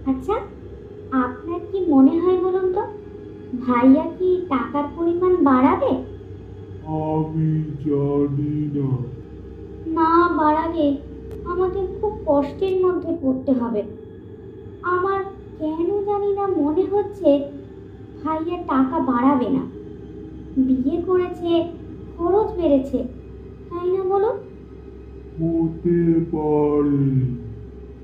আচ্ছা 0.06 0.36
আপনার 1.14 1.60
কি 1.72 1.80
মনে 1.90 2.20
হয় 2.20 2.38
বলুন 2.38 2.74
তো? 2.74 2.84
ভাইয়া 3.60 4.06
কি 4.20 4.46
টাকার 4.50 4.84
পরিমাণ 4.96 5.44
বাড়াবে? 5.44 5.92
আমি 7.04 7.50
জানি 7.86 8.72
না। 8.74 8.90
না 9.86 10.28
বাড়ালে 10.38 10.98
আমাদের 11.46 11.88
খুব 12.02 12.14
কষ্টের 12.26 12.86
মধ্যে 12.86 13.18
পড়তে 13.22 13.52
হবে। 13.54 13.82
আমার 14.84 15.20
কেন 15.60 16.02
জানি 16.06 16.34
না 16.34 16.48
মনে 16.48 16.84
হচ্ছে 16.84 17.30
ভাইয়া 18.24 18.58
টাকা 18.68 19.00
বাড়াবে 19.00 19.50
না। 19.50 19.64
বিয়ে 20.58 21.02
করেছে 21.02 21.52
খরচ 22.18 22.52
বেড়েছে 22.58 23.00
তাই 23.72 23.88
না 23.88 24.04
বলুন? 24.04 24.36
হতে 25.38 25.98
পারে। 26.32 27.06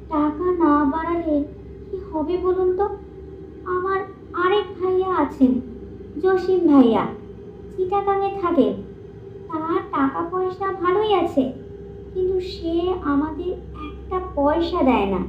টাকা 0.09 0.45
না 0.59 0.85
বাড়ালে 0.85 1.58
হবে 2.13 2.37
বলুন 2.37 2.77
তো? 2.77 2.89
আমার 3.65 3.99
আরেক 4.33 4.65
ভাইয়া 4.81 5.15
আছেন 5.15 5.61
জসিম 6.23 6.67
ভাইয়া। 6.67 7.05
চিটাগাঙে 7.77 8.31
থাকে 8.41 8.73
তার 9.47 9.81
টাকা 9.91 10.27
পয়সা 10.31 10.71
ভালোই 10.71 11.13
আছে 11.13 11.53
কিন্তু 12.13 12.39
সে 12.39 12.93
আমাদের 13.03 13.51
একটা 13.87 14.19
পয়সা 14.35 14.83
দেয় 14.83 15.05
না। 15.05 15.21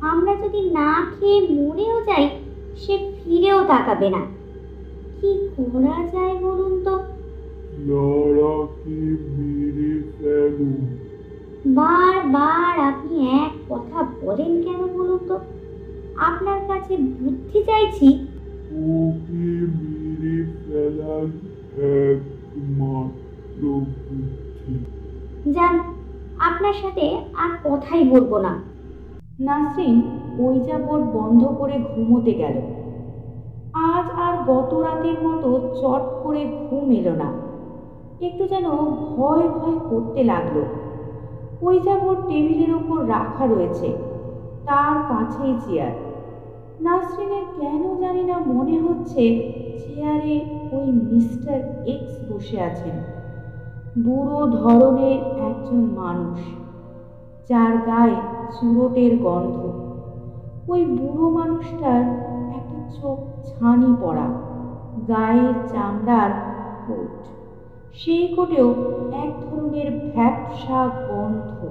আমরা 0.00 0.36
যদি 0.36 0.70
না 0.70 1.06
খেয়ে 1.10 1.40
মরেও 1.40 2.02
যাই 2.02 2.28
সে 2.76 2.98
ফিরেও 3.16 3.64
তাকাবে 3.66 4.10
না। 4.10 4.18
কি 5.20 5.48
করা 5.56 6.06
যায় 6.12 6.38
বলুন 6.38 6.84
তো? 6.84 6.98
বারবার 11.66 12.80
আপনি 12.80 13.28
এক 13.28 13.52
কথা 13.68 14.02
বলেন 14.20 14.62
কেন 14.62 14.86
বলুন 14.86 15.18
তো? 15.28 15.38
আপনার 16.16 16.60
কাছে 16.68 16.96
বুদ্ধি 16.96 17.62
চাইছি। 17.62 18.26
ওকে 18.72 19.44
মেরে 19.76 20.44
ফেলাই 20.62 21.26
একমাত্র 22.04 23.62
বুদ্ধি। 23.62 24.84
যান 25.50 25.80
আপনার 26.38 26.72
সাথে 26.72 27.16
আর 27.34 27.50
কথাই 27.64 28.04
বলব 28.04 28.38
না। 28.38 28.62
নাসরিন 29.40 30.02
ওই 30.38 30.60
যাবট 30.60 31.16
বন্ধ 31.16 31.44
করে 31.44 31.78
ঘুমোতে 31.78 32.32
গেল। 32.32 32.56
আজ 33.72 34.10
আর 34.14 34.36
গত 34.46 34.74
রাতের 34.74 35.26
মতো 35.26 35.72
চট 35.80 36.24
করে 36.24 36.66
ঘুম 36.70 36.90
এলো 36.90 37.14
না। 37.16 37.32
একটু 38.20 38.48
যেন 38.48 38.64
ভয় 39.16 39.48
ভয় 39.48 39.78
করতে 39.90 40.24
লাগল। 40.24 40.64
ওই 41.62 41.80
যাবট 41.80 42.28
টেবিলের 42.28 42.74
ওপর 42.74 43.08
রাখা 43.08 43.46
রয়েছে 43.46 44.09
তার 44.70 44.96
কাছেই 45.08 45.54
চেয়ার। 45.66 45.92
নাসরিনের 46.80 47.44
কেন 47.60 48.00
জানি 48.00 48.22
না 48.24 48.38
মনে 48.38 48.78
হচ্ছে 48.78 49.50
চেয়ারে 49.78 50.44
ওই 50.72 50.92
মিস্টার 50.92 51.58
এক্স 51.86 52.32
বসে 52.32 52.60
আছেন। 52.60 52.96
বুড়ো 54.04 54.46
ধরনের 54.46 55.20
একজন 55.38 55.76
মানুষ, 55.76 56.38
যার 57.48 57.78
গায়ে 57.86 58.16
চুরোটের 58.60 59.18
গন্ধ। 59.18 59.72
ওই 60.68 60.84
বুড়ো 60.84 61.30
মানুষটার 61.30 62.02
একটা 62.50 62.90
চোখ 63.00 63.18
ছানি 63.46 63.96
পড়া 64.00 64.28
গায়ে 65.08 65.68
চামড়ার 65.72 66.30
কোট। 66.86 67.28
সেই 67.94 68.28
কোটেও 68.28 68.74
এক 69.12 69.30
ধরনের 69.40 70.10
ভ্যাপসা 70.14 70.88
গন্ধ। 71.08 71.69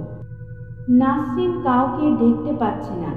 নাসরিন 0.98 1.52
কাউকে 1.66 2.04
দেখতে 2.22 2.52
পাচ্ছে 2.60 2.94
না 3.04 3.12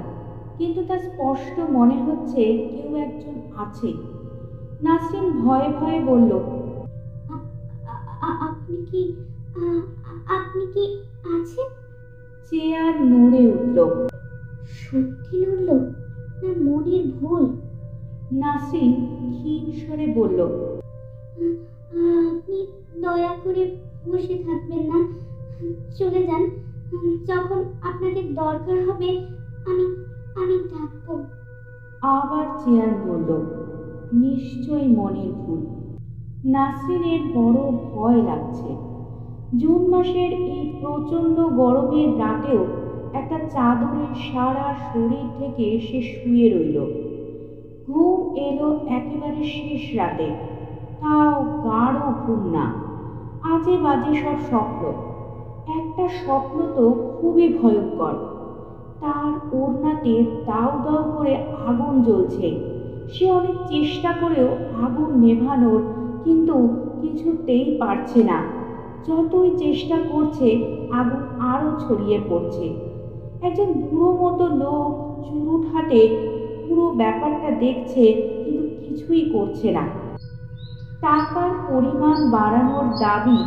কিন্তু 0.58 0.80
তার 0.88 1.00
স্পষ্ট 1.08 1.56
মনে 1.76 1.96
হচ্ছে 2.06 2.42
কেউ 2.70 2.90
একজন 3.04 3.36
আছে। 3.64 3.88
নাসরিন 4.82 5.26
ভয়ে 5.42 5.68
ভয়ে 5.78 6.00
বলল 6.10 6.32
আপনি 8.48 8.76
কি 8.90 9.02
আপনি 10.38 10.62
কি 10.74 10.84
আছেন? 11.34 11.68
চেয়ার 12.48 12.94
নড়ে 13.12 13.42
উঠল। 13.52 13.78
সত্যি 14.80 15.36
নড়ল? 15.46 15.68
না 16.42 16.50
মনের 16.66 17.04
ভুল? 17.18 17.44
নাসরিন 18.42 18.92
ক্ষীণ 19.34 19.64
স্বরে 19.80 20.06
বলল 20.18 20.38
আপনি 22.30 22.58
দয়া 23.02 23.32
করে 23.44 23.62
বসে 24.06 24.36
থাকবেন 24.46 24.82
না 24.90 24.98
চলে 25.98 26.22
যান। 26.28 26.42
যখন 27.26 27.64
আপনাদের 27.82 28.34
দরকার 28.34 28.78
হবে, 28.90 29.08
আমি 29.66 29.86
আমি 30.36 30.58
ডাকবো 30.58 31.22
আবার 32.02 32.46
চেয়ার 32.58 32.88
বলল, 33.06 33.30
নিশ্চয়ই 34.12 34.88
মনের 34.88 35.32
ভুল। 35.32 35.66
নাসরিনের 36.44 37.20
বড় 37.34 37.60
ভয় 37.92 38.22
লাগছে। 38.22 38.76
জুন 39.58 39.88
মাসের 39.88 40.32
এই 40.32 40.78
প্রচণ্ড 40.80 41.40
গরমের 41.40 42.18
রাতেও 42.18 42.66
একটা 43.14 43.38
চাদরের 43.38 44.14
সারা 44.14 44.74
শরীর 44.92 45.26
থেকে 45.38 45.80
সে 45.80 46.02
শুয়ে 46.02 46.48
রইল। 46.48 46.78
ঘুম 47.86 48.36
এলো 48.36 48.80
একেবারে 48.86 49.44
শেষ 49.44 49.96
রাতে। 49.96 50.26
তাও 51.00 51.44
গাঢ় 51.44 52.12
ঘুম 52.26 52.52
না। 52.52 52.74
আজে 53.54 53.76
বাজে 53.76 54.14
সব 54.14 54.38
স্বপ্ন। 54.48 55.13
একটা 55.66 56.04
স্বপ্ন 56.18 56.56
তো 56.74 56.84
খুবই 57.10 57.46
ভয়ঙ্কর। 57.54 58.14
তার 59.02 59.30
ওড়নাতে 59.52 60.14
দাউ 60.44 60.70
দাউ 60.80 61.02
করে 61.12 61.34
আগুন 61.64 61.94
জ্বলছে। 62.02 62.46
সে 63.10 63.24
অনেক 63.30 63.56
চেষ্টা 63.68 64.10
করেও 64.20 64.48
আগুন 64.84 65.10
নেভানোর 65.18 65.80
কিন্তু 66.24 66.56
কিছুতেই 67.00 67.66
পারছে 67.80 68.20
না। 68.24 68.38
যতই 69.06 69.50
চেষ্টা 69.58 69.96
করছে, 70.08 70.48
আগুন 70.92 71.20
আরও 71.50 71.68
ছড়িয়ে 71.78 72.18
পড়ছে। 72.28 72.66
একজন 73.42 73.68
বুড়ো 73.80 74.10
মতো 74.20 74.44
লোক 74.62 74.90
চুরুট 75.26 75.62
হাতে 75.72 76.00
পুরো 76.68 76.84
ব্যাপারটা 76.94 77.48
দেখছে 77.64 78.02
কিন্তু 78.40 78.62
কিছুই 78.78 79.22
করছে 79.30 79.68
না। 79.70 79.84
টাকার 81.04 81.50
পরিমাণ 81.68 82.16
বাড়ানোর 82.30 82.86
দাবি 82.98 83.40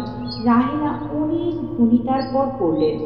রাহেলা 0.45 0.91
অনেক 1.11 1.53
ভনিতার 1.73 2.23
পর 2.33 2.47
করলেন। 2.59 2.97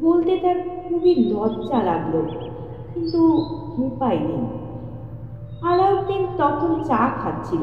বলতে 0.00 0.32
তার 0.42 0.58
খুবই 0.68 1.14
লজ্জা 1.14 1.82
লাগল 1.82 2.14
কিন্তু 2.94 3.20
উপায় 3.78 4.18
নেই। 4.18 4.44
আলাউদ্দিন 5.62 6.22
তখন 6.38 6.70
চা 6.84 7.02
খাচ্ছিল। 7.22 7.62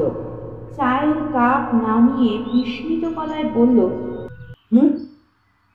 চায়ের 0.76 1.18
কাপ 1.32 1.62
নামিয়ে 1.74 2.32
বিস্মিত 2.38 3.02
গলায় 3.14 3.48
বলল 3.54 3.78
হ্যাঁ 4.72 4.90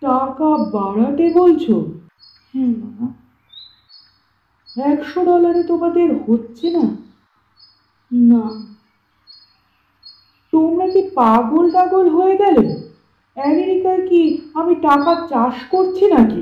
টাকা 0.01 0.49
বাড়াতে 0.73 1.25
বলছো? 1.33 1.75
হ্যাঁ 2.53 2.73
একশো 4.91 5.19
ডলারে 5.23 5.63
তোমাদের 5.63 6.09
হচ্ছে 6.27 6.67
না? 6.69 6.85
না। 8.11 8.43
তোমরা 10.53 10.85
কি 10.87 11.01
পাগল 11.15 11.71
টাগল 11.71 12.09
হয়ে 12.09 12.35
গেলে? 12.37 12.65
আমেরিকায় 13.37 14.07
কি 14.07 14.21
আমি 14.53 14.75
টাকা 14.75 15.27
চাষ 15.29 15.55
করছি 15.71 16.05
নাকি? 16.05 16.41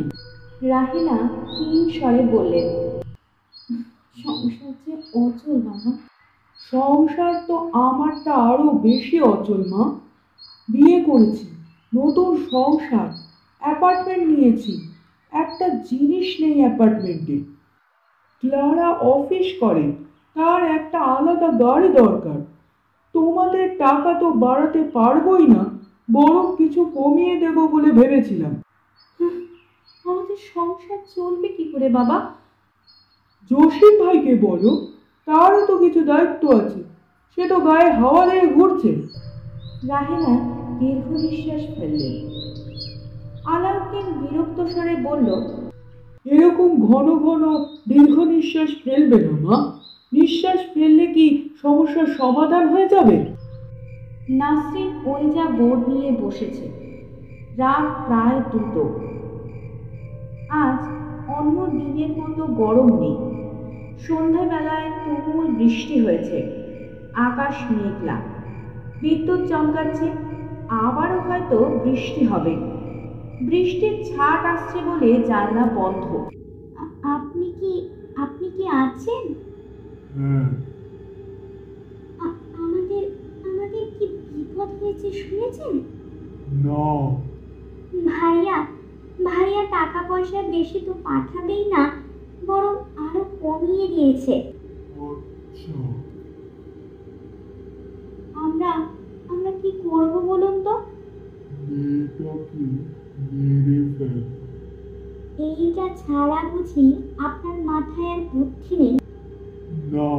রাহিনা 0.61 1.17
ক্ষীণ 1.53 1.89
স্বরে 1.89 2.23
বললেন 2.33 2.67
সংসার 4.23 4.73
যে 4.85 4.93
অচল 5.23 5.55
বাবা 5.67 5.91
সংসার 6.71 7.33
তো 7.47 7.55
আমারটা 7.87 8.33
আরও 8.33 8.69
বেশি 8.87 9.21
অচল 9.21 9.61
মা। 9.69 9.83
বিয়ে 10.69 11.03
করেছি 11.03 11.47
নতুন 11.95 12.29
সংসার 12.51 13.09
অ্যাপার্টমেন্ট 13.61 14.25
নিয়েছি 14.27 14.73
একটা 15.33 15.65
জিনিস 15.69 16.27
নেই 16.41 16.57
অ্যাপার্টমেন্টে। 16.59 17.37
ক্লারা 18.43 18.89
অফিস 19.15 19.47
করে 19.59 19.85
তার 20.33 20.61
একটা 20.77 20.99
আলাদা 20.99 21.49
গাড়ি 21.63 21.89
দরকার। 22.01 22.39
তোমাদের 23.15 23.65
টাকা 23.77 24.11
তো 24.19 24.27
বাড়াতে 24.43 24.81
পারবই 24.93 25.45
না 25.47 25.63
বরং 26.11 26.45
কিছু 26.57 26.81
কমিয়ে 26.95 27.35
দেব 27.39 27.57
বলে 27.73 27.89
ভেবেছিলাম। 27.91 28.53
আমাদের 30.05 30.39
সংসার 30.53 31.01
চলবে 31.15 31.47
কি 31.47 31.65
করে 31.71 31.87
বাবা? 31.89 32.17
জসিম 33.51 33.93
ভাইকে 34.03 34.33
বলো 34.47 34.71
তারও 35.27 35.61
তো 35.67 35.73
কিছু 35.77 36.01
দায়িত্ব 36.03 36.43
আছে 36.59 36.81
সে 37.33 37.43
তো 37.47 37.57
গায়ে 37.59 37.89
হাওয়া 37.91 38.23
দিয়ে 38.29 38.45
ঘুরছে। 38.55 38.91
রাহেলা 39.89 40.33
দীর্ঘ 40.79 41.07
নিঃশ্বাস 41.23 41.63
ফেললেন 41.75 42.15
আলাউদ্দিন 43.53 44.07
বিরক্ত 44.21 44.59
স্বরে 44.73 44.95
বলল 45.07 45.29
এরকম 46.25 46.69
ঘন 46.87 47.07
ঘন 47.25 47.43
দীর্ঘ 47.87 48.15
নিঃশ্বাস 48.33 48.71
ফেলবে 48.83 49.17
না 49.25 49.33
মা 49.45 49.57
নিঃশ্বাস 50.11 50.59
ফেললে 50.73 51.05
কি 51.15 51.27
সমস্যার 51.61 52.05
সমাধান 52.05 52.67
হয়ে 52.67 52.87
যাবে? 52.89 53.25
নাসরিন 54.29 54.89
ওইজা 55.05 55.45
বোর্ড 55.49 55.89
নিয়ে 55.89 56.11
বসেছে 56.21 56.65
রাত 57.57 57.85
প্রায় 58.07 58.39
দুটো। 58.51 58.83
আজ 60.49 60.79
অন্য 61.31 61.65
দিনের 61.65 62.11
মতো 62.17 62.43
গরম 62.45 62.89
নেই। 62.99 63.17
সন্ধ্যাবেলায় 63.99 64.91
তুমুল 65.05 65.45
বৃষ্টি 65.45 66.05
হয়েছে 66.05 66.37
আকাশ 67.13 67.55
মেঘলা। 67.71 68.17
বিদ্যুৎ 69.01 69.49
চমকাচ্ছে 69.49 70.07
আবারও 70.69 71.19
হয়তো 71.19 71.57
বৃষ্টি 71.83 72.25
হবে। 72.25 72.55
বৃষ্টির 73.41 73.95
ছাট 74.03 74.45
আসছে 74.45 74.77
বলে 74.85 75.23
জানলা 75.23 75.65
বন্ধ। 75.75 76.05
আপনি 77.03 77.53
কি 77.59 77.89
আপনি 78.15 78.49
কি 78.49 78.67
আছেন? 78.67 79.33
হ্যাঁ 80.17 80.70
বিপদ 84.51 84.69
হয়েছে 84.79 85.07
শুনেছেন? 85.21 85.73
না। 86.63 86.87
ভাইয়া 88.09 88.57
ভাইয়া 89.23 89.63
টাকা 89.71 89.99
পয়সা 90.09 90.39
বেশি 90.51 90.79
তো 90.79 90.93
পাঠাবেই 91.03 91.63
না 91.69 91.83
বরং 92.47 92.73
আরও 92.97 93.21
কমিয়ে 93.41 93.87
দিয়েছে। 93.87 94.35
আচ্ছা। 95.03 95.75
আমরা 98.35 98.71
আমরা 99.29 99.51
কি 99.61 99.69
করব 99.83 100.13
বলুন 100.29 100.55
তো? 100.63 100.73
এইটা 105.47 105.85
ছাড়া 106.01 106.39
বুঝি 106.51 106.85
আপনার 107.17 107.57
মাথায় 107.65 108.11
আর 108.13 108.21
বুদ্ধি 108.31 108.73
নেই? 108.77 108.93
না 109.91 110.11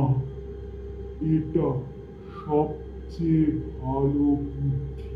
এটা 1.32 1.66
সবচেয়ে 3.12 3.44
ভালো 3.80 4.26
বুদ্ধি। 4.48 5.10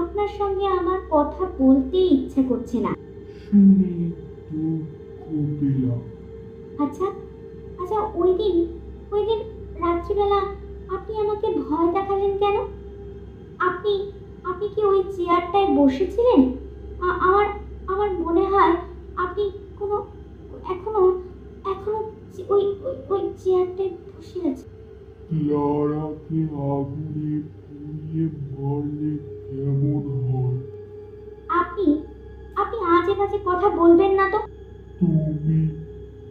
আপনার 0.00 0.30
সঙ্গে 0.38 0.64
আমার 0.80 1.00
কথা 1.14 1.42
বলতেই 1.60 2.08
ইচ্ছা 2.16 2.42
করছে 2.50 2.76
না। 2.86 2.92
শুনে 3.42 3.92
দুঃখ 4.50 5.48
পেলাম। 5.58 6.00
আচ্ছা 6.84 7.06
আচ্ছা 7.80 7.98
ওই 8.20 8.30
দিন 8.40 8.56
ওই 9.14 9.22
দিন 9.28 9.40
রাত্রিবেলা 9.82 10.40
আপনি 10.96 11.12
আমাকে 11.24 11.46
ভয় 11.62 11.88
দেখালেন 11.96 12.32
কেন? 12.42 12.56
আপনি 13.68 13.92
আপনি 14.50 14.66
কি 14.74 14.80
ওই 14.82 15.00
চেয়ারটায় 15.14 15.68
বসেছিলেন? 15.78 16.40
আমার 17.26 17.46
আমার 17.92 18.10
মনে 18.24 18.44
হয় 18.52 18.74
আপনি 19.24 19.44
কোনো 19.78 19.96
এখনও 20.74 21.04
এখনও 21.72 22.00
ওই 22.54 22.62
ওই 22.84 22.94
ওই 23.12 23.22
চেয়ারটায় 23.40 23.92
বসে 24.08 24.38
আছেন। 24.50 24.71
ক্লারাকে 25.32 26.40
আগুনে 26.72 27.34
পুড়িয়ে 27.58 28.24
মারলে 28.52 29.12
কেমন 29.46 30.04
হয়? 30.28 30.58
আপনি 31.48 31.86
আপনি 32.56 32.78
আজে 32.88 33.12
বাজে 33.14 33.38
কথা 33.44 33.68
বলবেন 33.70 34.12
না 34.12 34.26
তো? 34.30 34.38
তুমি 35.00 35.60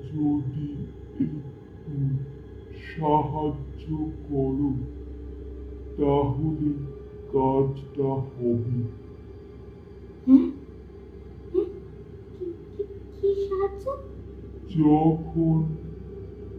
যদি 0.03 0.67
একটু 1.19 1.95
সাহায্য 2.89 3.83
করো 4.29 4.69
তাহলে 5.97 6.69
কাজটা 7.33 8.09
হবে। 8.31 8.77
হ্যাঁ? 10.27 10.47
হ্যাঁ? 11.53 11.67
কি 13.15 13.29
সাহায্য? 13.47 13.85
যখন 14.77 15.57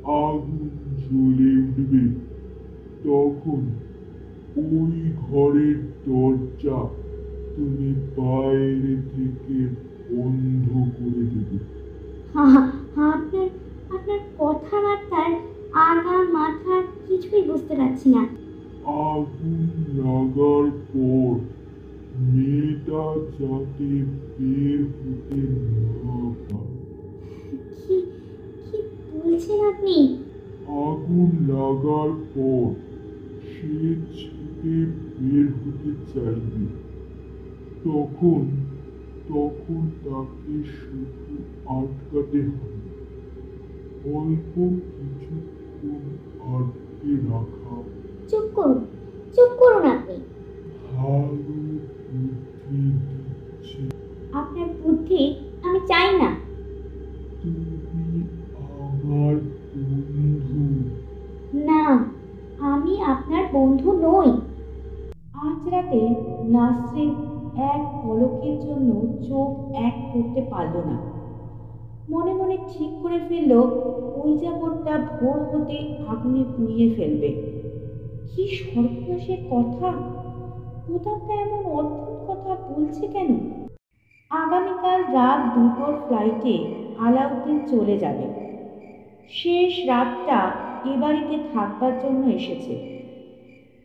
আগুন 0.05 0.69
জ্বলে 1.03 1.51
উঠবে 1.59 2.03
তখন 3.05 3.61
ওই 4.57 4.95
ঘরের 5.25 5.79
দরজা 6.07 6.79
তুমি 7.55 7.89
বাইরে 8.17 8.95
থেকে 9.13 9.59
বন্ধ 10.11 10.69
করে 10.97 11.23
দেবে। 11.33 11.59
আপনার 12.35 13.49
আপনার 13.95 14.21
কথাবার্তার 14.39 15.33
আগা 15.91 16.17
মাথা 16.37 16.75
কিছুই 17.07 17.43
বুঝতে 17.43 17.75
পারছি 17.81 18.07
না। 18.15 18.23
আগুন 19.11 19.61
লাগার 20.01 20.67
পর 20.93 21.33
মেয়েটা 22.33 23.03
যাতে 23.39 23.91
বের 24.35 24.81
হতে 24.97 25.41
না 26.05 26.19
পারে। 26.45 26.77
কি 27.77 27.97
কি 28.65 28.79
বলছেন 29.15 29.59
আপনি? 29.73 29.97
আগুন 30.87 31.31
লাগার 31.53 32.11
পর 32.35 32.67
সে 33.63 33.95
ছুটে 33.95 34.87
বের 35.19 35.49
হতে 35.49 35.95
চাইবে। 36.15 36.67
তখন 37.85 38.51
তখন 39.29 39.91
তাকে 40.05 40.63
শুধু 40.65 41.37
আটকাতে 41.67 42.39
হবে। 42.39 42.83
অল্প 44.15 44.79
কিছুক্ষণ 44.97 46.17
আটকে 46.41 47.17
রাখা। 47.17 47.83
চুপ 48.29 48.51
করুন 48.55 48.85
চুপ 49.37 49.57
করুন 49.59 49.91
আপনি। 49.91 50.17
ভালো 50.93 51.37
বুদ্ধি 52.13 52.91
দিচ্ছে। 53.01 53.91
আপনার 54.33 54.69
বুদ্ধি 54.83 55.35
আমি 55.63 55.81
চাই 55.81 56.19
না। 56.19 56.35
তুমি 57.43 58.23
আমার 58.55 59.37
বন্ধু। 59.75 60.91
না। 61.59 62.12
আমি 62.85 63.01
আপনার 63.01 63.45
বন্ধু 63.53 63.93
নই। 63.93 64.31
আজ 65.35 65.69
রাতে 65.69 66.09
নাসরিন 66.45 67.11
এক 67.57 67.83
পলকের 68.03 68.61
জন্য 68.61 68.91
চোখ 69.29 69.75
এক 69.75 69.95
করতে 70.13 70.41
পারল 70.51 70.75
না। 70.87 70.97
মনে 72.09 72.33
মনে 72.35 72.57
ঠিক 72.69 72.91
করে 73.03 73.19
ফেলল, 73.29 73.53
ওই 74.15 74.39
জাবরটা 74.39 74.99
ভোর 74.99 75.39
হতে 75.53 75.97
আগুনে 76.09 76.45
পুড়িয়ে 76.57 76.95
ফেলবে। 76.97 77.29
কি 78.27 78.47
সর্বনাশের 78.49 79.39
কথা! 79.51 79.93
প্রতাপটা 80.87 81.35
এমন 81.35 81.67
অদ্ভুত 81.67 82.31
কথা 82.31 82.57
বলছে 82.69 83.07
কেন? 83.07 83.31
আগামীকাল 84.31 85.01
রাত 85.13 85.59
দুটোর 85.59 85.95
ফ্লাইটে 86.07 86.65
আলাউদ্দিন 86.99 87.59
চলে 87.67 87.99
যাবে। 87.99 88.27
শেষ 89.29 89.87
রাতটা 89.87 90.72
এ 90.87 90.97
বাড়িতে 90.97 91.39
থাকবার 91.55 91.93
জন্য 92.03 92.35
এসেছে। 92.35 92.75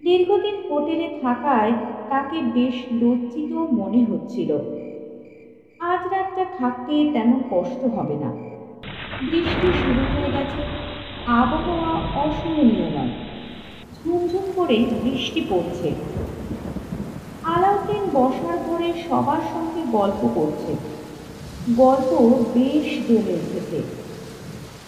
দীর্ঘদিন 0.03 0.71
হোটেলে 0.71 1.19
থাকায় 1.21 1.71
তাকে 2.09 2.41
বেশ 2.41 2.75
লজ্জিত 2.91 3.51
মনে 3.51 4.03
হচ্ছিল। 4.03 4.57
আজ 5.79 6.13
রাতটা 6.13 6.45
থাকতে 6.57 7.09
তেমন 7.13 7.43
কষ্ট 7.51 7.85
হবে 7.85 8.15
না। 8.15 8.33
বৃষ্টি 9.31 9.67
শুরু 9.67 10.01
হয়ে 10.13 10.31
গেছে। 10.31 10.61
আবহাওয়া 11.27 12.21
অসহনীয় 12.23 12.89
নয়। 12.89 13.09
ঝুমঝুম 13.95 14.43
করে 14.55 14.85
বৃষ্টি 15.03 15.45
পড়ছে। 15.49 15.91
আলাউদ্দিন 17.43 18.09
বসার 18.13 18.57
ঘরে 18.57 18.93
সবার 19.09 19.41
সঙ্গে 19.53 19.81
গল্প 19.91 20.29
করছে। 20.35 20.75
গল্প 21.75 22.33
বেশ 22.53 23.07
জমে 23.07 23.33
উঠেছে। 23.33 23.81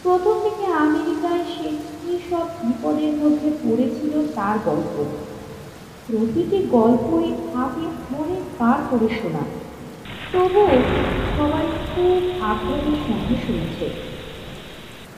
প্রথম 0.03 0.33
থেকে 0.43 0.73
আমেরিকায় 0.73 1.43
সে 1.43 1.88
কী 2.09 2.17
সব 2.29 2.47
বিপদের 2.63 3.13
মধ্যে 3.13 3.49
পড়েছিল 3.63 4.27
তার 4.35 4.59
গল্প। 4.65 5.03
প্রতিটি 6.07 6.57
গল্পই 6.71 7.33
আগে 7.55 8.15
অনেক 8.17 8.41
পার 8.57 8.79
করে 8.89 9.07
শোনা। 9.21 9.39
তবুও 10.33 10.67
সবাই 11.37 11.65
খুব 11.95 12.43
আগ্রহের 12.43 12.97
সঙ্গে 13.07 13.35
শুনছে। 13.47 13.89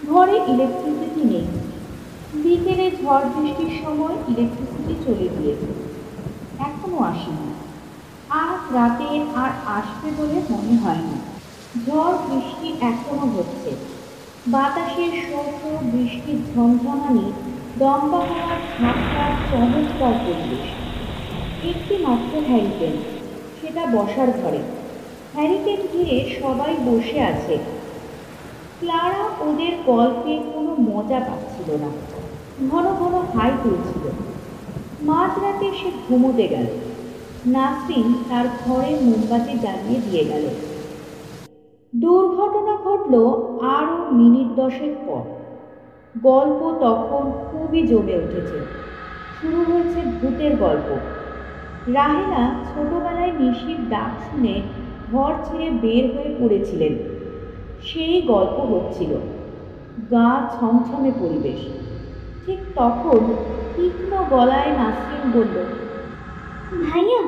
ঘরে 0.07 0.37
ইলেকট্রিসিটি 0.47 1.23
নেই। 1.23 1.45
বিকেলে 2.33 2.91
ঝড় 2.91 3.29
বৃষ্টির 3.35 3.83
সময় 3.83 4.15
ইলেকট্রিসিটি 4.27 4.95
চলে 5.05 5.27
গিয়েছে। 5.39 5.65
এখনও 6.59 6.99
আসেনি। 6.99 7.53
আজ 8.29 8.73
রাতে 8.73 9.23
আর 9.35 9.49
আসবে 9.65 10.11
বলে 10.17 10.41
মনে 10.49 10.81
হয় 10.81 10.95
না 10.95 11.17
ঝড় 11.85 12.17
বৃষ্টি 12.29 12.73
এখনও 12.81 13.29
হচ্ছে। 13.29 13.90
বাতাসের 14.47 15.11
শব্দ 15.11 15.77
বৃষ্টির 15.81 16.37
ঝমঝমানি, 16.53 17.31
দম্বা 17.79 18.17
হওয়ার 18.17 18.57
ঝাপটা, 18.79 19.31
চমৎকার 19.51 20.13
পরিবেশ। 20.25 20.67
একটি 21.65 21.97
মাত্র 21.97 22.39
হ্যারিকেন 22.47 22.91
সেটা 23.61 23.85
বসার 23.85 24.27
ঘরে। 24.43 24.59
হ্যারিকেন 25.33 25.77
ঘিরে 25.93 26.35
সবাই 26.41 26.75
বসে 26.85 27.21
আছে। 27.21 27.57
ক্লারা 28.79 29.43
ওদের 29.43 29.71
গল্পে 29.85 30.39
কোনো 30.53 30.75
মজা 30.79 31.19
পাচ্ছিল 31.19 31.77
না। 31.81 31.87
ঘন 32.71 32.93
ঘন 32.93 33.39
হাই 33.39 33.51
তুলছিল। 33.63 34.09
মাঝরাতে 35.01 35.71
সে 35.71 35.91
ঘুমোতে 36.07 36.47
গেল। 36.47 36.65
নাসরিন 37.45 38.13
তার 38.29 38.45
ঘরে 38.65 38.97
মোমবাতি 39.01 39.57
জ্বালিয়ে 39.57 39.99
দিয়ে 40.09 40.25
গেল। 40.25 40.70
দুর্ঘটনা 42.01 42.75
ঘটল 42.83 43.13
আরও 43.77 43.97
মিনিট 44.11 44.49
দশেক 44.59 44.93
পর। 45.07 45.23
গল্প 46.23 46.61
তখন 46.81 47.23
খুবই 47.47 47.81
জমে 47.87 48.15
উঠেছে। 48.15 48.57
শুরু 49.37 49.59
হয়েছে 49.69 49.99
ভূতের 50.19 50.53
গল্প। 50.57 50.89
রাহেলা 51.93 52.43
ছোটবেলায় 52.69 53.33
নিশির 53.39 53.89
ডাক 53.89 54.11
শুনে 54.25 54.61
ঘর 55.11 55.33
ছেড়ে 55.43 55.69
বের 55.69 56.05
হয়ে 56.13 56.35
পড়েছিলেন। 56.39 56.93
সেই 57.83 58.21
গল্প 58.21 58.57
হচ্ছিল, 58.71 59.11
গা 60.11 60.29
ছমছমে 60.53 61.11
পরিবেশ। 61.19 61.61
ঠিক 62.45 62.59
তখন 62.75 63.19
তীক্ষ্ণ 63.75 64.11
গলায় 64.29 64.71
নাসরিন 64.77 65.23
বলল, 65.33 65.57
ভাইয়া, 66.83 67.21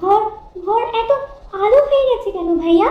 ঘর 0.00 0.22
ঘর 0.66 0.82
এত 1.02 1.10
আলো 1.62 1.78
হয়ে 1.88 2.04
গেছে 2.10 2.30
কেন 2.30 2.48
ভাইয়া? 2.58 2.88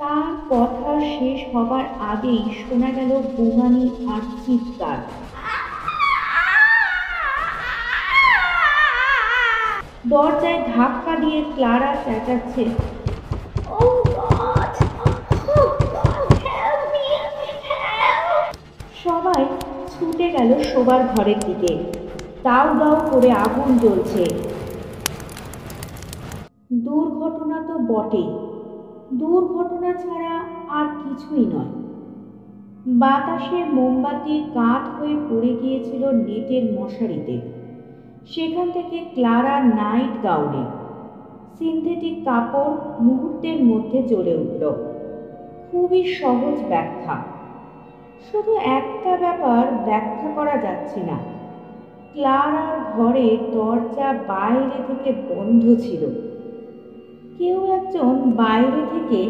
তার 0.00 0.28
কথা 0.50 0.92
শেষ 1.14 1.40
হবার 1.54 1.84
আগেই 2.12 2.42
শোনা 2.58 2.90
গেল 2.90 3.10
বোমানি 3.36 3.84
আর 4.08 4.22
চিৎকার। 4.44 4.98
দরজায় 10.06 10.60
ধাক্কা 10.76 11.16
দিয়ে 11.16 11.44
ক্লারা 11.54 11.90
চেঁচাচ্ছে! 12.04 12.64
সবাই 19.04 19.42
ছুটে 19.92 20.26
গেল 20.30 20.50
শোবার 20.62 21.00
ঘরের 21.16 21.40
দিকে। 21.40 21.72
দাউ 22.42 22.66
দাউ 22.78 22.96
করে 23.10 23.30
আগুন 23.32 23.68
জ্বলছে। 23.78 24.22
দুর্ঘটনা 26.72 27.58
তো 27.68 27.74
বটেই। 27.90 28.28
দুর্ঘটনা 29.12 29.92
ছাড়া 29.92 30.44
আর 30.68 30.86
কিছুই 31.02 31.46
নয়। 31.46 31.68
বাতাসে 32.86 33.64
মোমবাতি 33.64 34.40
কাত 34.54 34.88
হয়ে 34.98 35.16
পড়ে 35.28 35.54
গিয়েছিল 35.54 36.10
নেটের 36.10 36.64
মশারিতে। 36.72 37.40
সেখান 38.26 38.70
থেকে 38.70 39.00
ক্লারা 39.14 39.60
নাইট 39.60 40.22
গাউনে 40.22 40.64
সিনথেটিক 41.58 42.24
কাপড় 42.24 42.76
মুহূর্তের 43.00 43.64
মধ্যে 43.64 44.02
জ্বলে 44.02 44.34
উঠল। 44.34 44.72
খুবই 45.70 46.04
সহজ 46.04 46.62
ব্যাখ্যা। 46.68 47.16
শুধু 48.20 48.54
একটা 48.54 49.16
ব্যাপার 49.16 49.72
ব্যাখ্যা 49.84 50.28
করা 50.30 50.58
যাচ্ছে 50.58 51.02
না। 51.02 51.18
ক্লারার 52.12 52.80
ঘরে 52.80 53.48
দরজা 53.52 54.12
বাইরে 54.12 54.82
থেকে 54.86 55.12
বন্ধ 55.28 55.74
ছিল। 55.78 56.27
কেউ 57.38 57.58
একজন 57.78 58.12
বাইরে 58.36 58.82
থেকে 58.92 59.20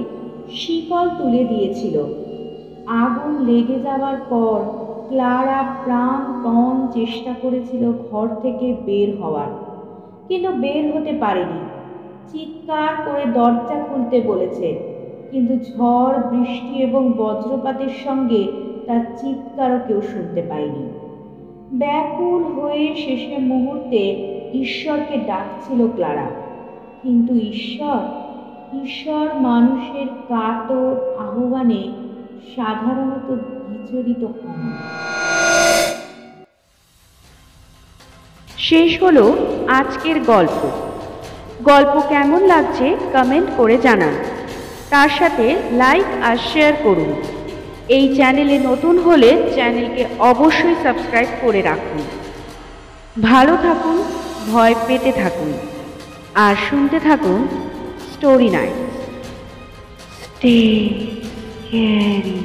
শিকল 0.50 1.06
তুলে 1.18 1.42
দিয়েছিল। 1.44 1.96
আগুন 2.86 3.32
লেগে 3.40 3.78
যাওয়ার 3.80 4.18
পর 4.30 4.58
ক্লারা 5.10 5.60
প্রাণপণ 5.84 6.74
চেষ্টা 6.92 7.32
করেছিল 7.42 7.82
ঘর 8.06 8.26
থেকে 8.42 8.66
বের 8.86 9.08
হওয়ার, 9.20 9.50
কিন্তু 10.30 10.50
বের 10.62 10.84
হতে 10.92 11.12
পারেনি। 11.20 11.60
চিৎকার 12.30 12.92
করে 13.06 13.24
দরজা 13.32 13.76
খুলতে 13.88 14.16
বলেছে, 14.20 14.68
কিন্তু 15.32 15.54
ঝড়, 15.68 16.16
বৃষ্টি 16.32 16.74
এবং 16.82 17.02
বজ্রপাতের 17.16 17.94
সঙ্গে 18.04 18.42
তার 18.86 19.02
চিৎকারও 19.18 19.78
কেউ 19.86 20.00
শুনতে 20.02 20.40
পায়নি। 20.42 20.84
ব্যাকুল 21.72 22.42
হয়ে 22.56 22.86
শেষে 22.96 23.36
মুহূর্তে 23.50 24.02
ঈশ্বরকে 24.54 25.16
ডাকছিল 25.26 25.80
ক্লারা। 25.96 26.28
কিন্তু 27.08 27.34
ঈশ্বর 27.34 28.00
ঈশ্বর 28.84 29.34
মানুষের 29.34 30.06
কাতর 30.06 31.16
আহ্বানে 31.18 31.92
সাধারণত 32.56 33.28
বিচলিত 33.68 34.24
হন। 34.24 34.72
শেষ 38.58 39.02
হলো 39.02 39.36
আজকের 39.68 40.20
গল্প। 40.20 40.70
গল্প 41.62 42.00
কেমন 42.08 42.46
লাগছে 42.46 42.96
কমেন্ট 43.12 43.50
করে 43.56 43.78
জানান। 43.78 44.14
তার 44.90 45.08
সাথে 45.18 45.56
লাইক 45.72 46.04
আর 46.22 46.36
শেয়ার 46.36 46.72
করুন। 46.82 47.22
এই 47.88 48.16
চ্যানেলে 48.16 48.58
নতুন 48.58 48.98
হলে 48.98 49.50
চ্যানেলকে 49.54 50.06
অবশ্যই 50.18 50.74
সাবস্ক্রাইব 50.82 51.28
করে 51.40 51.62
রাখুন। 51.62 52.02
ভালো 53.22 53.56
থাকুন, 53.62 54.02
ভয় 54.52 54.74
পেতে 54.86 55.12
থাকুন। 55.12 55.67
আর 56.38 56.54
শুনতে 56.68 56.98
থাকুন 57.00 57.40
স্টোরি 58.12 58.48
নাইট 58.50 58.78
স্টে 60.16 60.56
ক্যারি 61.66 62.38